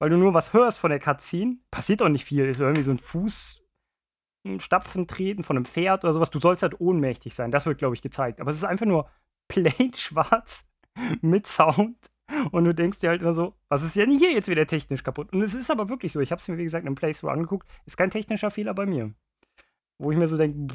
[0.00, 1.58] weil du nur was hörst von der Cutscene.
[1.70, 2.46] Passiert auch nicht viel.
[2.46, 3.60] Ist irgendwie so ein Fuß
[4.58, 6.30] Stapfen treten von einem Pferd oder sowas.
[6.30, 7.50] Du sollst halt ohnmächtig sein.
[7.50, 8.40] Das wird, glaube ich, gezeigt.
[8.40, 9.08] Aber es ist einfach nur
[9.48, 10.64] plain schwarz
[11.20, 12.10] mit Sound.
[12.52, 15.32] Und du denkst dir halt immer so, was ist denn hier jetzt wieder technisch kaputt?
[15.32, 16.20] Und es ist aber wirklich so.
[16.20, 17.68] Ich habe es mir, wie gesagt, in einem Playthrough angeguckt.
[17.86, 19.12] Ist kein technischer Fehler bei mir.
[20.02, 20.74] Wo ich mir so denke,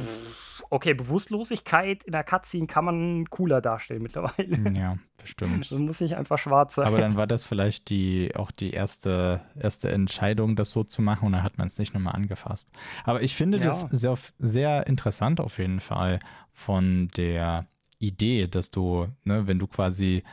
[0.69, 4.71] okay, Bewusstlosigkeit in der Cutscene kann man cooler darstellen mittlerweile.
[4.77, 5.71] Ja, bestimmt.
[5.71, 6.85] Das muss nicht einfach schwarz sein.
[6.85, 11.25] Aber dann war das vielleicht die, auch die erste, erste Entscheidung, das so zu machen
[11.25, 12.69] und dann hat man es nicht nochmal angefasst.
[13.03, 13.65] Aber ich finde Ja.
[13.65, 16.19] das sehr, sehr interessant auf jeden Fall
[16.53, 17.65] von der
[17.97, 20.23] Idee, dass du, ne, wenn du quasi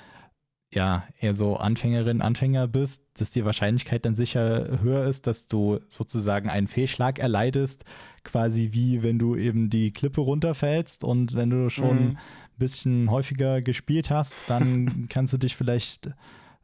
[0.74, 5.80] ja eher so Anfängerin, Anfänger bist, dass die Wahrscheinlichkeit dann sicher höher ist, dass du
[5.88, 7.84] sozusagen einen Fehlschlag erleidest,
[8.24, 12.08] quasi wie wenn du eben die Klippe runterfällst und wenn du schon Mhm.
[12.10, 12.18] ein
[12.58, 16.10] bisschen häufiger gespielt hast, dann kannst du dich vielleicht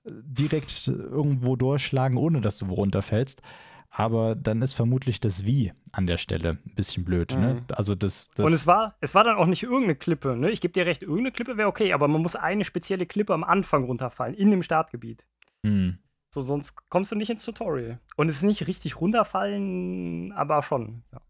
[0.06, 3.42] direkt irgendwo durchschlagen, ohne dass du runterfällst.
[3.90, 7.32] Aber dann ist vermutlich das Wie an der Stelle ein bisschen blöd.
[7.32, 7.54] Ne?
[7.54, 7.74] Mhm.
[7.74, 10.36] Also das, das Und es war, es war dann auch nicht irgendeine Klippe.
[10.36, 10.50] Ne?
[10.50, 13.44] Ich gebe dir recht, irgendeine Klippe wäre okay, aber man muss eine spezielle Klippe am
[13.44, 15.26] Anfang runterfallen, in dem Startgebiet.
[15.64, 15.98] Hm.
[16.30, 17.98] So, sonst kommst du nicht ins Tutorial.
[18.16, 21.02] Und es ist nicht richtig runterfallen, aber schon.
[21.12, 21.20] Ja.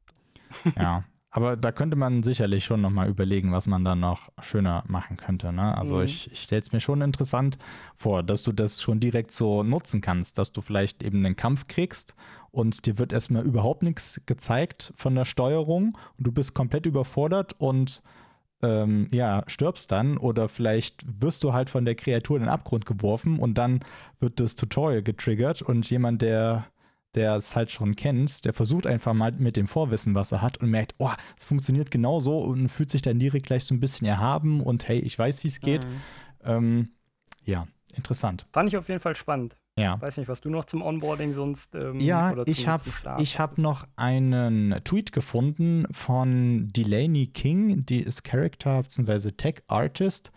[0.77, 5.17] Ja, aber da könnte man sicherlich schon nochmal überlegen, was man dann noch schöner machen
[5.19, 5.53] könnte.
[5.53, 5.77] Ne?
[5.77, 6.05] Also Mhm.
[6.05, 7.59] ich, ich stelle es mir schon interessant
[7.97, 11.69] vor, dass du das schon direkt so nutzen kannst, dass du vielleicht eben einen Kampf
[11.69, 12.15] kriegst
[12.51, 17.55] und dir wird erstmal überhaupt nichts gezeigt von der Steuerung und du bist komplett überfordert
[17.59, 18.03] und
[18.63, 22.87] ähm, ja, stirbst dann oder vielleicht wirst du halt von der Kreatur in den Abgrund
[22.87, 23.81] geworfen und dann
[24.21, 26.67] wird das Tutorial getriggert und jemand, der
[27.15, 30.59] der es halt schon kennt, der versucht einfach mal mit dem Vorwissen, was er hat
[30.59, 34.07] und merkt, oh, es funktioniert genauso und fühlt sich dann direkt gleich so ein bisschen
[34.07, 35.85] erhaben und hey, ich weiß, wie es geht.
[35.85, 36.01] Mhm.
[36.45, 36.89] Ähm,
[37.45, 38.47] ja, interessant.
[38.53, 39.57] Fand ich auf jeden Fall spannend.
[39.79, 40.01] Ja.
[40.01, 41.75] Weiß nicht, was du noch zum Onboarding sonst.
[41.75, 43.63] Ähm, Ja, oder ich zum- habe zum Start ich hab hattest.
[43.63, 49.31] noch einen Tweet gefunden von Delaney King, die ist Character bzw.
[49.33, 50.33] Tech Artist.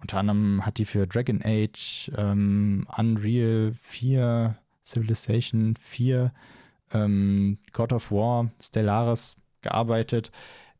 [0.00, 6.32] Unter anderem hat die für Dragon Age, ähm, Unreal 4, Civilization 4,
[6.92, 10.30] ähm, God of War, Stellaris gearbeitet.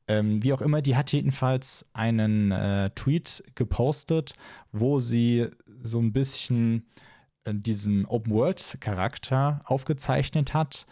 [0.08, 4.32] Ähm, wie auch immer, die hat jedenfalls einen äh, Tweet gepostet,
[4.72, 5.46] wo sie
[5.82, 6.84] so ein bisschen
[7.46, 10.86] diesen Open-World-Charakter aufgezeichnet hat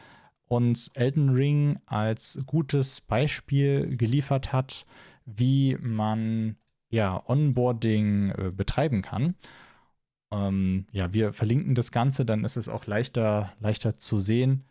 [0.46, 4.84] und Elden Ring als gutes Beispiel geliefert hat,
[5.24, 6.56] wie man
[6.90, 9.36] ja Onboarding äh, betreiben kann.
[10.32, 14.64] Ähm, ja, wir verlinken das Ganze, dann ist es auch leichter, leichter zu sehen.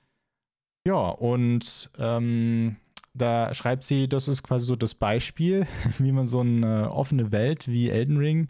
[0.85, 2.77] Ja, und ähm,
[3.13, 7.67] da schreibt sie, das ist quasi so das Beispiel, wie man so eine offene Welt
[7.67, 8.49] wie Elden Ring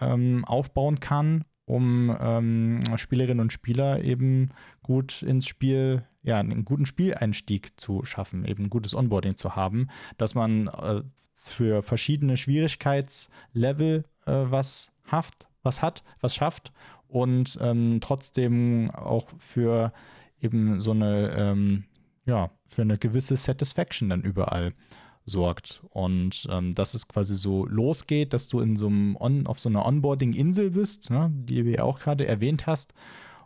[0.00, 4.50] ähm, aufbauen kann, um ähm, Spielerinnen und Spieler eben
[4.82, 9.88] gut ins Spiel, ja, einen guten Spieleinstieg zu schaffen, eben ein gutes Onboarding zu haben,
[10.16, 11.02] dass man äh,
[11.34, 16.72] für verschiedene Schwierigkeitslevel äh, was haft, was hat, was schafft
[17.08, 19.92] und ähm, trotzdem auch für
[20.40, 21.84] eben so eine, ähm,
[22.26, 24.72] ja, für eine gewisse Satisfaction dann überall
[25.26, 25.82] sorgt.
[25.90, 29.68] Und ähm, dass es quasi so losgeht, dass du in so einem On auf so
[29.68, 32.94] einer Onboarding-Insel bist, ne, die du ja auch gerade erwähnt hast.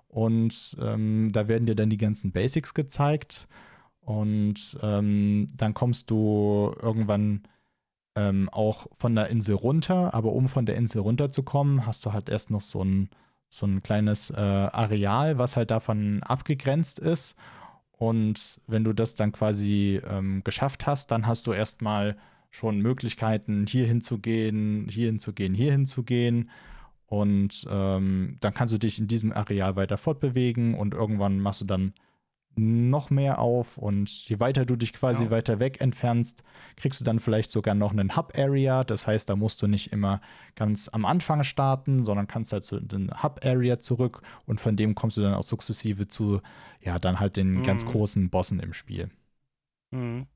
[0.09, 3.49] Und ähm, da werden dir dann die ganzen Basics gezeigt.
[4.01, 7.43] Und ähm, dann kommst du irgendwann
[8.17, 10.13] ähm, auch von der Insel runter.
[10.13, 13.09] Aber um von der Insel runterzukommen, hast du halt erst noch so ein,
[13.49, 17.37] so ein kleines äh, Areal, was halt davon abgegrenzt ist.
[18.01, 22.17] Und wenn du das dann quasi ähm, geschafft hast, dann hast du erstmal
[22.51, 26.49] schon Möglichkeiten, hier hinzugehen, hier hinzugehen, hier hinzugehen.
[27.05, 31.67] Und ähm, dann kannst du dich in diesem Areal weiter fortbewegen und irgendwann machst du
[31.67, 31.93] dann
[32.57, 35.31] noch mehr auf und je weiter du dich quasi Ja.
[35.31, 36.43] weiter weg entfernst,
[36.77, 38.85] kriegst du dann vielleicht sogar noch einen Hub-Area.
[38.85, 40.21] Das heißt, da musst du nicht immer
[40.57, 45.17] ganz am Anfang starten, sondern kannst halt zu den Hub-Area zurück und von dem kommst
[45.17, 46.41] du dann auch sukzessive zu,
[46.81, 47.89] ja, dann halt den ganz Mhm.
[47.89, 49.11] großen Bossen im Spiel.
[49.93, 50.27] Mhm.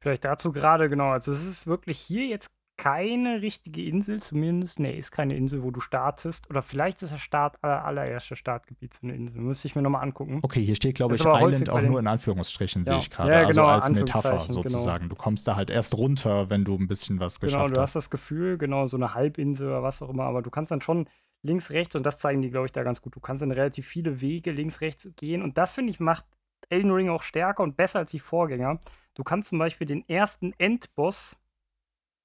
[0.00, 1.10] Vielleicht dazu gerade, genau.
[1.10, 2.50] Also, es ist wirklich hier jetzt
[2.82, 4.80] keine richtige Insel, zumindest.
[4.80, 6.50] Nee, ist keine Insel, wo du startest.
[6.50, 9.40] Oder vielleicht ist das Start, aller, allererste Startgebiet so eine Insel.
[9.40, 10.40] Müsste ich mir nochmal angucken.
[10.42, 12.98] Okay, hier steht, glaube ich, Island auch nur in Anführungsstrichen, sehe Ja.
[12.98, 13.30] ich gerade.
[13.30, 14.62] Ja, also genau, als Metapher genau.
[14.62, 15.08] sozusagen.
[15.08, 17.90] Du kommst da halt erst runter, wenn du ein bisschen was Genau, geschafft du hast.
[17.90, 20.80] hast das Gefühl, genau, so eine Halbinsel oder was auch immer, aber du kannst dann
[20.80, 21.08] schon
[21.42, 23.14] links, rechts, und das zeigen die, glaube ich, da ganz gut.
[23.14, 26.24] Du kannst dann relativ viele Wege links, rechts gehen und das, finde ich, macht
[26.68, 28.80] Elden Ring auch stärker und besser als die Vorgänger.
[29.14, 31.36] Du kannst zum Beispiel den ersten Endboss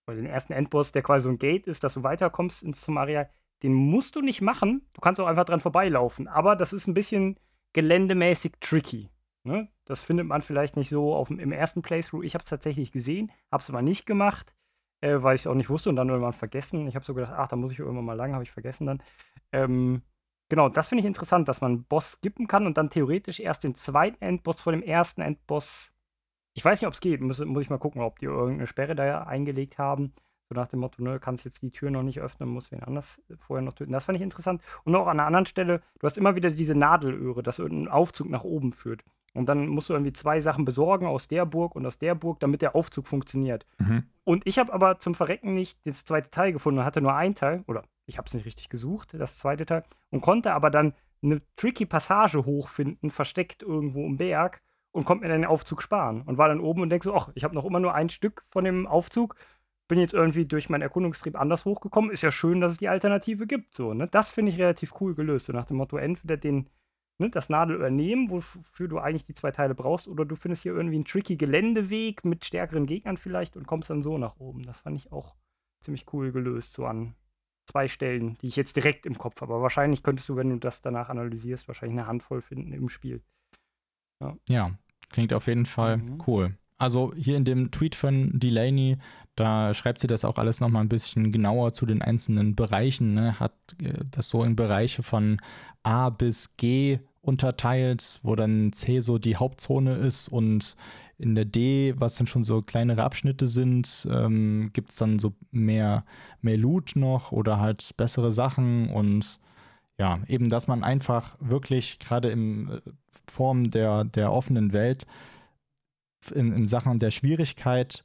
[0.07, 2.97] oder den ersten Endboss, der quasi so ein Gate ist, dass du weiterkommst ins zum
[2.97, 3.29] Areal,
[3.63, 4.87] den musst du nicht machen.
[4.93, 6.27] Du kannst auch einfach dran vorbeilaufen.
[6.27, 7.39] Aber das ist ein bisschen
[7.73, 9.09] geländemäßig tricky.
[9.43, 9.69] Ne?
[9.85, 12.23] Das findet man vielleicht nicht so auf, im ersten Playthrough.
[12.23, 14.53] Ich habe es tatsächlich gesehen, habe es aber nicht gemacht,
[15.01, 16.87] äh, weil ich es auch nicht wusste und dann irgendwann vergessen.
[16.87, 19.03] Ich habe so gedacht, ach, da muss ich irgendwann mal lang, habe ich vergessen dann.
[19.51, 20.01] Ähm,
[20.49, 23.63] genau, das finde ich interessant, dass man einen Boss skippen kann und dann theoretisch erst
[23.63, 25.93] den zweiten Endboss vor dem ersten Endboss.
[26.57, 28.95] Ich weiß nicht, ob es geht, muss, muss ich mal gucken, ob die irgendeine Sperre
[28.95, 30.11] da eingelegt haben.
[30.49, 33.21] So nach dem Motto, ne, kannst jetzt die Tür noch nicht öffnen, muss wen anders
[33.37, 33.91] vorher noch töten.
[33.91, 34.63] Das fand ich interessant.
[34.83, 38.31] Und auch an einer anderen Stelle, du hast immer wieder diese Nadelöhre, dass irgendein Aufzug
[38.31, 39.03] nach oben führt.
[39.35, 42.39] Und dann musst du irgendwie zwei Sachen besorgen aus der Burg und aus der Burg,
[42.39, 43.67] damit der Aufzug funktioniert.
[43.77, 44.05] Mhm.
[44.23, 47.35] Und ich habe aber zum Verrecken nicht das zweite Teil gefunden und hatte nur ein
[47.35, 50.95] Teil, oder ich habe es nicht richtig gesucht, das zweite Teil, und konnte aber dann
[51.21, 54.63] eine tricky Passage hochfinden, versteckt irgendwo im Berg
[54.97, 56.21] und konnte mir dann den Aufzug sparen.
[56.23, 58.43] Und war dann oben und denke so, ach, ich habe noch immer nur ein Stück
[58.49, 59.35] von dem Aufzug
[59.87, 62.11] bin jetzt irgendwie durch meinen Erkundungstrieb anders hochgekommen.
[62.11, 63.75] Ist ja schön, dass es die Alternative gibt.
[63.75, 64.07] So, ne?
[64.07, 65.45] Das finde ich relativ cool gelöst.
[65.45, 66.69] So nach dem Motto, entweder den,
[67.19, 70.73] ne, das Nadel übernehmen, wofür du eigentlich die zwei Teile brauchst, oder du findest hier
[70.73, 74.63] irgendwie einen tricky Geländeweg mit stärkeren Gegnern vielleicht und kommst dann so nach oben.
[74.63, 75.35] Das fand ich auch
[75.81, 77.15] ziemlich cool gelöst, so an
[77.69, 79.53] zwei Stellen, die ich jetzt direkt im Kopf habe.
[79.53, 83.21] Aber wahrscheinlich könntest du, wenn du das danach analysierst, wahrscheinlich eine Handvoll finden im Spiel.
[84.21, 84.71] Ja, ja
[85.09, 86.23] klingt auf jeden Fall mhm.
[86.27, 86.57] cool.
[86.77, 88.97] Also hier in dem Tweet von Delaney,
[89.35, 93.13] da schreibt sie das auch alles nochmal ein bisschen genauer zu den einzelnen Bereichen.
[93.13, 93.39] Ne?
[93.39, 95.39] Hat äh, das so in Bereiche von
[95.83, 100.75] A bis G unterteilt, wo dann C so die Hauptzone ist und
[101.17, 105.33] in der D, was dann schon so kleinere Abschnitte sind, ähm, gibt es dann so
[105.51, 106.05] mehr,
[106.41, 109.39] mehr Loot noch oder halt bessere Sachen und
[109.99, 112.81] ja, eben, dass man einfach wirklich gerade in äh,
[113.29, 115.05] Form der, der offenen Welt
[116.33, 118.03] in, in Sachen der Schwierigkeit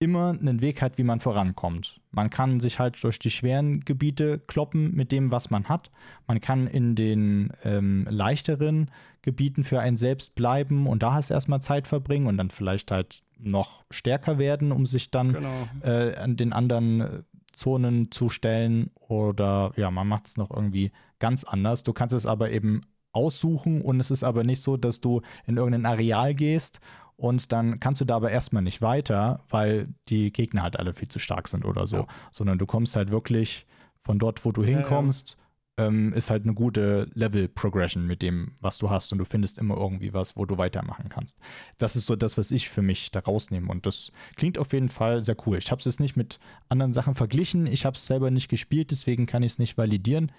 [0.00, 2.00] immer einen Weg hat, wie man vorankommt.
[2.10, 5.90] Man kann sich halt durch die schweren Gebiete kloppen mit dem, was man hat.
[6.26, 8.90] Man kann in den ähm, leichteren
[9.22, 13.22] Gebieten für einen selbst bleiben und da hast erstmal Zeit verbringen und dann vielleicht halt
[13.38, 15.68] noch stärker werden, um sich dann genau.
[15.82, 17.22] äh, an den anderen äh,
[17.52, 18.90] Zonen zu stellen.
[18.96, 21.82] Oder ja, man macht es noch irgendwie ganz anders.
[21.82, 22.82] Du kannst es aber eben
[23.14, 26.80] aussuchen und es ist aber nicht so, dass du in irgendein Areal gehst
[27.16, 31.08] und dann kannst du da aber erstmal nicht weiter, weil die Gegner halt alle viel
[31.08, 32.06] zu stark sind oder so, ja.
[32.32, 33.66] sondern du kommst halt wirklich
[34.02, 35.40] von dort, wo du hinkommst, ja, ja.
[35.76, 39.76] Ähm, ist halt eine gute Level-Progression mit dem, was du hast und du findest immer
[39.76, 41.36] irgendwie was, wo du weitermachen kannst.
[41.78, 44.88] Das ist so das, was ich für mich da rausnehme und das klingt auf jeden
[44.88, 45.58] Fall sehr cool.
[45.58, 48.92] Ich habe es jetzt nicht mit anderen Sachen verglichen, ich habe es selber nicht gespielt,
[48.92, 50.30] deswegen kann ich es nicht validieren,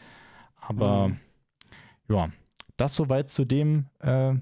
[0.56, 1.20] aber mhm.
[2.08, 2.30] ja,
[2.78, 4.34] das soweit zu dem, äh,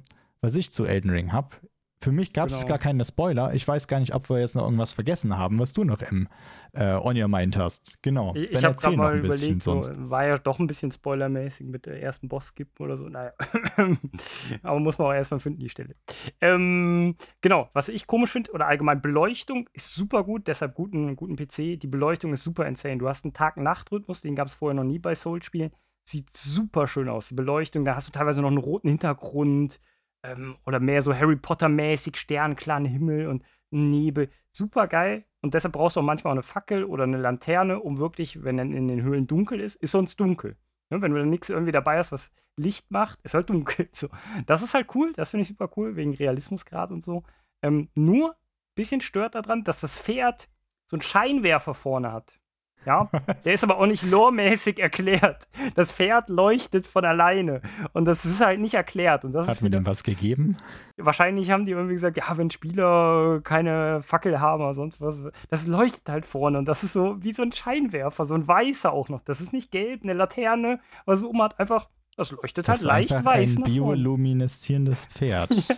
[0.42, 1.56] was ich zu Elden Ring habe.
[2.04, 2.68] Für mich gab es genau.
[2.68, 3.54] gar keine Spoiler.
[3.54, 6.28] Ich weiß gar nicht, ob wir jetzt noch irgendwas vergessen haben, was du noch im
[6.74, 7.98] äh, On Your Mind hast.
[8.02, 8.36] Genau.
[8.36, 12.02] Ich, ich habe gerade mal überlegt, so, war ja doch ein bisschen spoilermäßig mit der
[12.04, 13.08] ersten Boss-Skip oder so.
[13.08, 13.32] Naja.
[14.64, 15.96] Aber muss man auch erstmal finden, die Stelle.
[16.42, 21.38] Ähm, genau, was ich komisch finde, oder allgemein Beleuchtung ist super gut, deshalb guten, guten
[21.38, 21.80] PC.
[21.80, 22.98] Die Beleuchtung ist super insane.
[22.98, 25.72] Du hast einen Tag-Nacht-Rhythmus, den gab es vorher noch nie bei Soul-Spielen.
[26.06, 27.30] Sieht super schön aus.
[27.30, 29.80] Die Beleuchtung, da hast du teilweise noch einen roten Hintergrund
[30.24, 34.30] ähm, oder mehr so Harry Potter-mäßig, sternklaren Himmel und Nebel.
[34.52, 35.26] Super geil.
[35.42, 38.58] Und deshalb brauchst du auch manchmal auch eine Fackel oder eine Laterne, um wirklich, wenn
[38.58, 40.58] dann in den Höhlen dunkel ist, ist sonst dunkel.
[40.90, 41.02] Ne?
[41.02, 43.90] Wenn du dann nichts irgendwie dabei hast, was Licht macht, ist halt dunkel.
[43.94, 44.10] So.
[44.46, 47.24] Das ist halt cool, das finde ich super cool, wegen Realismusgrad und so.
[47.62, 50.48] Ähm, nur ein bisschen stört daran, dass das Pferd
[50.88, 52.40] so einen Scheinwerfer vorne hat.
[52.86, 53.10] Ja,
[53.46, 55.48] der ist aber auch nicht loremäßig erklärt.
[55.76, 57.62] Das Pferd leuchtet von alleine
[57.94, 59.24] und das ist halt nicht erklärt.
[59.26, 60.58] Und das Hat mir denn was gegeben?
[60.98, 65.68] Wahrscheinlich haben die irgendwie gesagt, ja, wenn Spieler keine Fackel haben oder sonst was, das
[65.68, 69.10] leuchtet halt vorne und das ist so wie so ein Scheinwerfer, so ein weißer auch
[69.10, 69.22] noch.
[69.22, 73.26] Das ist nicht gelb, eine Laterne, was so hat einfach, das leuchtet das halt leicht
[73.26, 73.58] weiß.
[73.58, 75.52] Ein biolumineszierendes Pferd.
[75.70, 75.76] ja.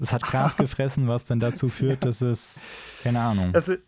[0.00, 2.60] Das hat Gras gefressen, was dann dazu führt, dass es,
[3.02, 3.52] keine Ahnung.
[3.52, 3.80] Das ist,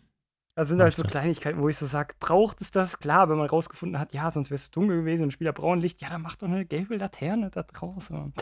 [0.59, 2.99] das sind halt so Kleinigkeiten, wo ich so sage, braucht es das?
[2.99, 6.01] Klar, wenn man rausgefunden hat, ja, sonst wäre es dunkel gewesen und Spieler brauchen Licht,
[6.01, 8.33] ja, dann macht doch eine gelbe Laterne da draußen.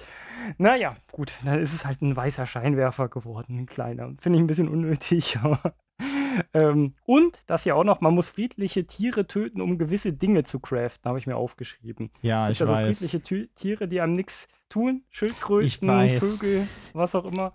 [0.58, 4.16] Naja, gut, dann ist es halt ein weißer Scheinwerfer geworden, ein kleiner.
[4.20, 5.76] Finde ich ein bisschen unnötig, aber.
[6.56, 10.60] ähm, und das ja auch noch, man muss friedliche Tiere töten, um gewisse Dinge zu
[10.60, 12.10] craften, habe ich mir aufgeschrieben.
[12.24, 12.98] Ja, ich also weiß.
[12.98, 17.54] friedliche Tiere, die einem nichts tun, Schildkröten, Vögel, was auch immer.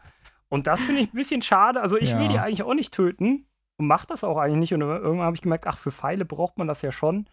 [0.48, 1.80] Und das finde ich ein bisschen schade.
[1.80, 2.20] Also ich ja.
[2.20, 3.48] will die eigentlich auch nicht töten,
[3.82, 4.74] und mache das auch eigentlich nicht.
[4.74, 7.26] Und irgendwann habe ich gemerkt, ach, für Pfeile braucht man das ja schon.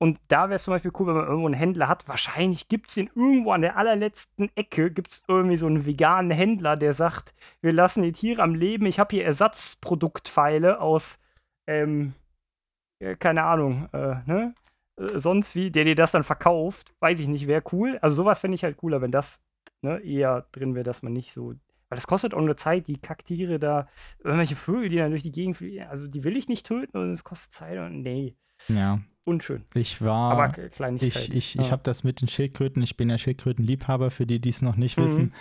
[0.00, 2.06] Und da wäre es zum Beispiel cool, wenn man irgendwo einen Händler hat.
[2.06, 6.30] Wahrscheinlich gibt es den irgendwo an der allerletzten Ecke, gibt es irgendwie so einen veganen
[6.30, 8.86] Händler, der sagt, wir lassen die Tiere am Leben.
[8.86, 11.18] Ich habe hier Ersatzproduktpfeile aus
[11.66, 12.14] ähm,
[13.00, 14.54] äh, keine Ahnung, äh, ne?
[14.98, 17.98] Äh, sonst wie, der dir das dann verkauft, weiß ich nicht, wäre cool.
[18.02, 19.40] Also sowas fände ich halt cooler, wenn das
[19.82, 21.54] ne, eher drin wäre, dass man nicht so.
[21.88, 23.88] Weil das kostet auch nur Zeit, die Kaktiere da,
[24.22, 27.12] irgendwelche Vögel, die dann durch die Gegend fliegen, also die will ich nicht töten und
[27.12, 28.36] es kostet Zeit und nee.
[28.68, 29.00] Ja.
[29.24, 29.64] Unschön.
[29.74, 30.32] Ich war.
[30.32, 31.28] Aber Kleinigkeit.
[31.28, 31.60] Ich, ich, ja.
[31.60, 32.82] ich habe das mit den Schildkröten.
[32.82, 35.04] Ich bin ja Schildkrötenliebhaber, für die, die es noch nicht Mhm.
[35.04, 35.34] wissen.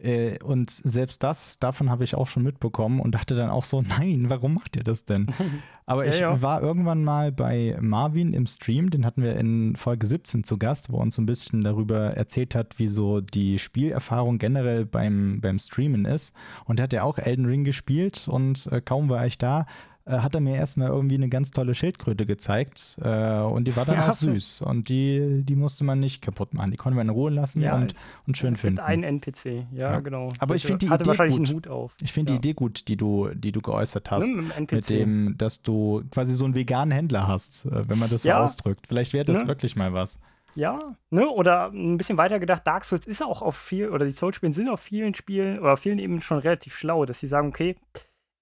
[0.00, 3.82] Äh, und selbst das, davon habe ich auch schon mitbekommen und dachte dann auch so,
[3.98, 5.26] nein, warum macht ihr das denn?
[5.86, 6.42] Aber Ja, ich ja.
[6.42, 10.92] war irgendwann mal bei Marvin im Stream, den hatten wir in Folge 17 zu Gast,
[10.92, 15.40] wo er uns so ein bisschen darüber erzählt hat, wie so die Spielerfahrung generell beim,
[15.40, 16.34] beim Streamen ist.
[16.66, 19.66] Und er hat ja auch Elden Ring gespielt und äh, kaum war ich da,
[20.08, 22.96] äh, hat er mir erstmal irgendwie eine ganz tolle Schildkröte gezeigt.
[23.02, 24.08] Äh, und die war dann Ja.
[24.10, 24.62] auch süß.
[24.62, 26.70] Und die, die musste man nicht kaputt machen.
[26.70, 27.92] Die konnte man in Ruhe lassen ja, und,
[28.26, 28.80] und schön es finden.
[28.80, 30.00] einen NPC, ja, Ja.
[30.00, 30.30] genau.
[30.38, 31.92] Aber ich finde die hatte Idee gut.
[32.02, 34.26] ich finde die Idee gut, die du, die du geäußert hast.
[34.28, 34.72] Ne, mit dem NPC.
[34.72, 38.30] Mit dem, dass du quasi so einen veganen Händler hast, äh, wenn man das so
[38.32, 38.86] ausdrückt.
[38.88, 39.48] Vielleicht wäre das Ne?
[39.48, 40.18] wirklich mal was.
[40.54, 41.28] Ja, ne?
[41.28, 44.68] Oder ein bisschen weiter gedacht, Dark Souls ist auch auf viel, oder die Souls-Spiele sind
[44.68, 47.76] auf vielen Spielen oder auf vielen eben schon relativ schlau, dass sie sagen, okay,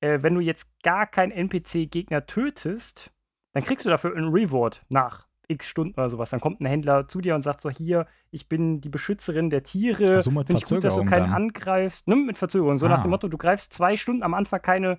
[0.00, 3.12] äh, wenn du jetzt gar keinen NPC-Gegner tötest,
[3.52, 6.30] dann kriegst du dafür einen Reward nach x Stunden oder sowas.
[6.30, 9.62] Dann kommt ein Händler zu dir und sagt so, hier, ich bin die Beschützerin der
[9.62, 10.16] Tiere.
[10.16, 11.34] Ach so, mit Find ich gut, dass du keinen dann.
[11.34, 12.08] angreifst.
[12.08, 12.78] Ne, mit Verzögerung.
[12.78, 12.90] So Ah.
[12.90, 14.98] nach dem Motto, du greifst zwei Stunden am Anfang keine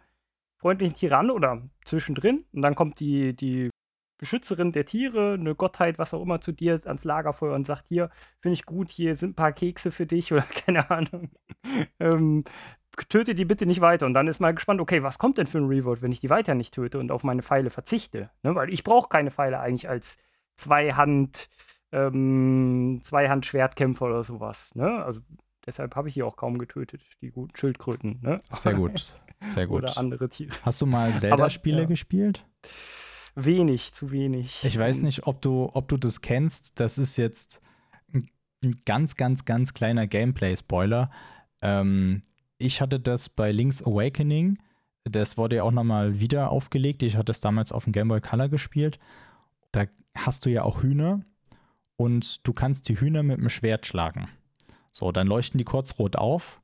[0.59, 3.69] freundlichen Tiere an oder zwischendrin und dann kommt die, die
[4.19, 8.09] Beschützerin der Tiere, eine Gottheit, was auch immer, zu dir ans Lagerfeuer und sagt, hier,
[8.41, 11.29] finde ich gut, hier sind ein paar Kekse für dich oder keine Ahnung.
[11.99, 12.43] ähm,
[13.09, 14.05] töte die bitte nicht weiter.
[14.05, 16.29] Und dann ist mal gespannt, okay, was kommt denn für ein Reward, wenn ich die
[16.29, 18.29] weiter nicht töte und auf meine Pfeile verzichte?
[18.43, 18.55] Ne?
[18.55, 20.17] Weil ich brauche keine Pfeile eigentlich als
[20.55, 21.49] Zweihand,
[21.91, 24.73] ähm, Zweihand-Schwertkämpfer oder sowas.
[24.75, 25.03] Ne?
[25.03, 25.21] Also
[25.65, 28.19] deshalb habe ich hier auch kaum getötet, die guten Schildkröten.
[28.21, 28.41] Ne?
[28.51, 29.13] Sehr gut.
[29.43, 29.83] Sehr gut.
[29.83, 30.55] Oder andere Tiere.
[30.63, 31.85] Hast du mal Zelda-Spiele ja.
[31.85, 32.43] gespielt?
[33.35, 34.63] Wenig, zu wenig.
[34.63, 36.79] Ich weiß nicht, ob du, ob du das kennst.
[36.79, 37.61] Das ist jetzt
[38.11, 38.31] ein,
[38.63, 41.11] ein ganz, ganz, ganz kleiner Gameplay-Spoiler.
[41.61, 42.23] Ähm,
[42.57, 44.57] ich hatte das bei Link's Awakening.
[45.03, 47.03] Das wurde ja auch nochmal wieder aufgelegt.
[47.03, 48.99] Ich hatte es damals auf dem Game Boy Color gespielt.
[49.71, 51.21] Da hast du ja auch Hühner
[51.95, 54.27] und du kannst die Hühner mit dem Schwert schlagen.
[54.91, 56.61] So, dann leuchten die kurz rot auf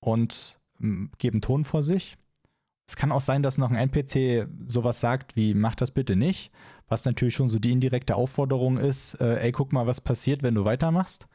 [0.00, 2.16] und mm, geben Ton vor sich.
[2.86, 6.50] Es kann auch sein, dass noch ein NPC sowas sagt wie, mach das bitte nicht,
[6.88, 10.54] was natürlich schon so die indirekte Aufforderung ist, äh, ey, guck mal, was passiert, wenn
[10.54, 11.26] du weitermachst.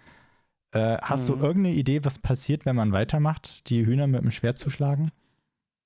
[0.71, 1.41] Äh, hast du Mhm.
[1.43, 5.11] irgendeine Idee, was passiert, wenn man weitermacht, die Hühner mit dem Schwert zu schlagen?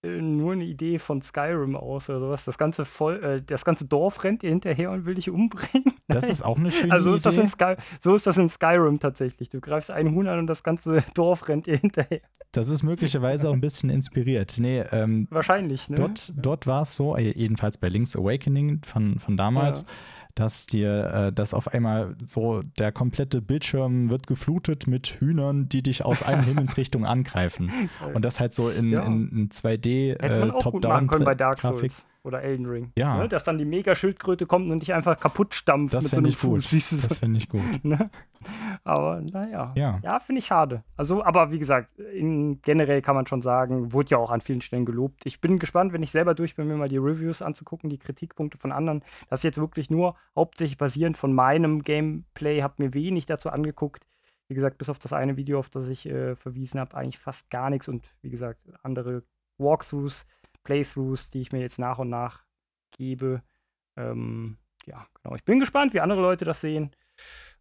[0.03, 2.43] äh, nur eine Idee von Skyrim aus oder sowas.
[2.45, 5.93] Das ganze, voll, äh, das ganze Dorf rennt dir hinterher und will dich umbringen.
[6.07, 7.41] Das ist auch eine schöne also so ist, das Idee.
[7.43, 9.47] in Sky so ist das in Skyrim tatsächlich.
[9.49, 12.19] Du greifst einen Huhn an und das ganze Dorf rennt dir hinterher.
[12.51, 14.55] Das ist möglicherweise auch ein bisschen inspiriert.
[14.59, 15.95] Nee, ähm, Wahrscheinlich, ne?
[15.97, 19.87] Dort, dort war es so, äh, jedenfalls bei Link's Awakening von, von damals, Ja.
[20.35, 25.81] Dass dir, äh, dass auf einmal so der komplette Bildschirm wird geflutet mit Hühnern, die
[25.83, 27.71] dich aus allen Himmelsrichtungen angreifen.
[28.13, 29.03] Und das halt so in, Ja.
[29.03, 31.91] in, in 2D Hätte man äh, Top-Down-Grafik.
[32.23, 32.91] Oder Elden Ring.
[32.95, 33.17] Ja.
[33.17, 33.27] Ne?
[33.27, 36.31] Dass dann die Mega-Schildkröte kommt und dich einfach kaputt stampft Das mit so einem.
[36.31, 36.69] Fuß.
[36.69, 37.07] Siehst du?
[37.07, 37.61] Das finde ich gut.
[37.83, 38.11] Ne?
[38.83, 39.73] Aber naja.
[39.75, 39.99] Ja.
[40.03, 40.83] Ja, finde ich schade.
[40.97, 44.61] Also, aber wie gesagt, in, generell kann man schon sagen, wurde ja auch an vielen
[44.61, 45.25] Stellen gelobt.
[45.25, 48.57] Ich bin gespannt, wenn ich selber durch bin, mir mal die Reviews anzugucken, die Kritikpunkte
[48.57, 49.03] von anderen.
[49.29, 54.05] Das ist jetzt wirklich nur hauptsächlich basierend von meinem Gameplay, habe mir wenig dazu angeguckt.
[54.47, 57.49] Wie gesagt, bis auf das eine Video, auf das ich äh, verwiesen habe, eigentlich fast
[57.49, 57.87] gar nichts.
[57.87, 59.23] Und wie gesagt, andere
[59.57, 60.25] Walkthroughs,
[60.63, 62.43] Playthroughs, die ich mir jetzt nach und nach
[62.91, 63.41] gebe.
[63.97, 65.35] Ähm, ja, genau.
[65.35, 66.91] Ich bin gespannt, wie andere Leute das sehen.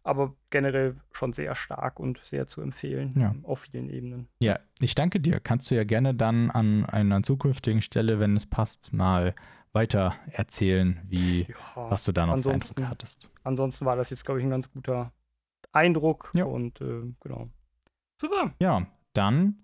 [0.03, 3.13] Aber generell schon sehr stark und sehr zu empfehlen.
[3.15, 3.35] Ja.
[3.43, 4.27] Auf vielen Ebenen.
[4.39, 5.39] Ja, ich danke dir.
[5.39, 9.35] Kannst du ja gerne dann an einer zukünftigen Stelle, wenn es passt, mal
[9.73, 13.29] weiter erzählen, wie, Ja, was du da noch für Eindrücke hattest.
[13.43, 15.13] ansonsten war das jetzt, glaube ich, ein ganz guter
[15.71, 16.31] Eindruck.
[16.33, 16.45] Ja.
[16.45, 17.49] Und äh, genau.
[18.17, 18.53] Super.
[18.59, 19.61] Ja, dann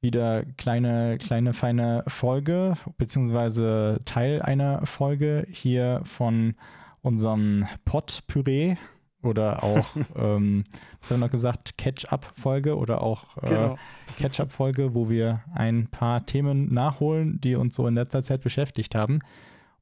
[0.00, 6.54] wieder kleine, kleine, feine Folge, beziehungsweise Teil einer Folge hier von
[7.02, 8.76] unserem Pot-Püree
[9.22, 10.64] oder auch, ähm,
[11.00, 13.78] was haben wir noch gesagt, Catch-up-Folge oder auch äh, Genau.
[14.16, 19.20] Catch-up-Folge, wo wir ein paar Themen nachholen, die uns so in letzter Zeit beschäftigt haben.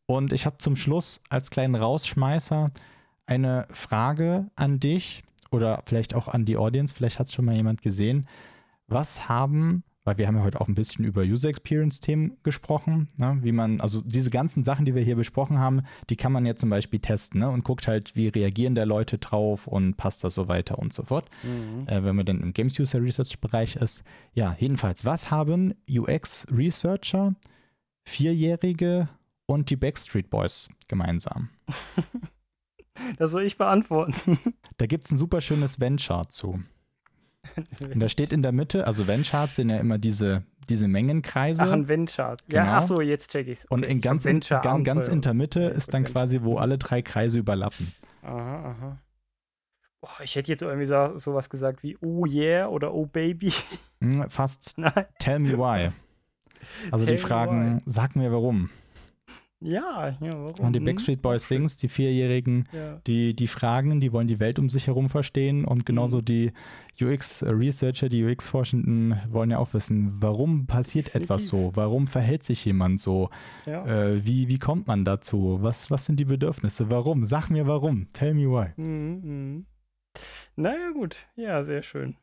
[0.06, 2.70] Und ich habe zum Schluss als kleinen Rausschmeißer
[3.26, 7.56] eine Frage an dich oder vielleicht auch an die Audience, vielleicht hat es schon mal
[7.56, 8.28] jemand gesehen.
[8.88, 13.38] Was haben, weil wir haben ja heute auch ein bisschen über User Experience-Themen gesprochen, ne,
[13.42, 16.56] wie man, also diese ganzen Sachen, die wir hier besprochen haben, die kann man ja
[16.56, 20.34] zum Beispiel testen ne, und guckt halt, wie reagieren da Leute drauf und passt das
[20.34, 21.88] so weiter und so fort Mhm.
[21.88, 24.04] äh, wenn man dann im Games User Research Bereich ist.
[24.32, 27.34] Ja, jedenfalls, was haben UX Researcher,
[28.04, 29.08] Vierjährige
[29.46, 31.50] und die Backstreet Boys gemeinsam?
[33.18, 34.38] Das soll ich beantworten.
[34.78, 36.60] Da gibt es ein super schönes Wenn-Chart zu.
[37.80, 41.64] Und da steht in der Mitte, also Wenn-Charts sind ja immer diese, diese Mengenkreise.
[41.64, 42.42] Ach, ein Wenn-Chart.
[42.50, 42.76] Ja, Genau.
[42.76, 43.64] ach so, jetzt check ich's.
[43.66, 46.42] und Okay, in ich ganz, in, ganz, ganz in der Mitte Ja, ist dann quasi,
[46.42, 47.92] wo alle drei Kreise überlappen.
[48.22, 48.98] Aha, aha.
[50.00, 53.52] Boah, ich hätte jetzt irgendwie so, sowas gesagt wie Oh yeah oder Oh Baby.
[54.00, 54.92] Hm, Fast Nein.
[55.18, 55.90] Tell me why.
[56.90, 58.70] Also Tell die Fragen, sag mir warum.
[59.66, 60.66] Ja, ja, warum?
[60.66, 60.84] Und die Hm?
[60.84, 63.00] Backstreet Boys Sings, die Vierjährigen, Ja.
[63.06, 66.24] die, die fragen, die wollen die Welt um sich herum verstehen und genauso Mhm.
[66.26, 66.52] die
[67.02, 71.70] UX-Researcher, die UX-Forschenden wollen ja auch wissen, warum passiert etwas Definitiv.
[71.74, 71.76] so?
[71.76, 73.28] Warum verhält sich jemand so?
[73.66, 73.84] ja.
[73.86, 75.58] Äh, wie, wie kommt man dazu?
[75.60, 76.90] Was, was sind die Bedürfnisse?
[76.90, 77.24] Warum?
[77.24, 78.06] Sag mir warum.
[78.12, 78.68] Tell me why.
[78.80, 79.66] Mhm, mhm.
[80.56, 81.16] Naja, gut.
[81.34, 82.16] Ja, sehr schön.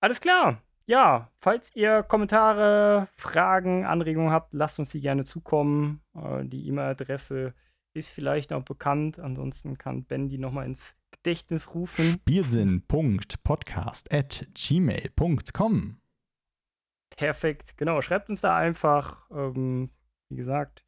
[0.00, 0.60] Alles klar.
[0.86, 6.02] Ja, falls ihr Kommentare, Fragen, Anregungen habt, lasst uns die gerne zukommen.
[6.14, 7.54] Äh, die E-Mail-Adresse
[7.94, 9.18] ist vielleicht noch bekannt.
[9.18, 12.04] Ansonsten kann Ben die nochmal ins Gedächtnis rufen.
[12.04, 15.98] Spielsinn.podcast at gmail.com.
[17.16, 17.76] Perfekt.
[17.76, 19.30] Genau, schreibt uns da einfach.
[19.30, 19.90] Ähm,
[20.30, 20.84] wie gesagt,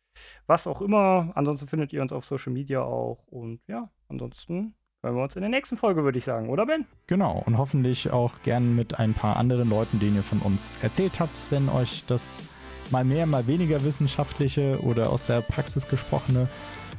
[0.46, 1.30] was auch immer.
[1.34, 3.26] Ansonsten findet ihr uns auf Social Media auch.
[3.26, 4.74] Und ja, ansonsten
[5.04, 6.48] hören wir uns in der nächsten Folge, würde ich sagen.
[6.48, 6.86] Oder, Ben?
[7.06, 11.20] Genau, und hoffentlich auch gern mit ein paar anderen Leuten, denen ihr von uns erzählt
[11.20, 12.42] habt, wenn euch das
[12.90, 16.48] mal mehr, mal weniger wissenschaftliche oder aus der Praxis gesprochene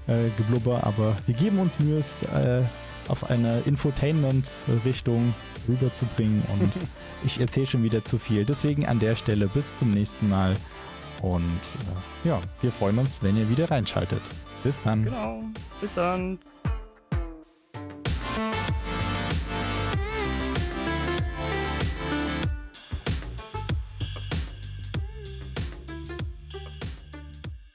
[0.07, 2.61] äh, Geblubber, aber wir geben uns Mühe, es äh,
[3.07, 5.33] auf eine Infotainment-Richtung
[5.67, 6.77] rüberzubringen und
[7.25, 8.45] ich erzähle schon wieder zu viel.
[8.45, 10.55] Deswegen an der Stelle bis zum nächsten Mal
[11.21, 11.41] und
[12.23, 14.21] äh, ja, wir freuen uns, wenn ihr wieder reinschaltet.
[14.63, 15.05] Bis dann.
[15.05, 15.43] Genau.
[15.79, 16.39] Bis dann.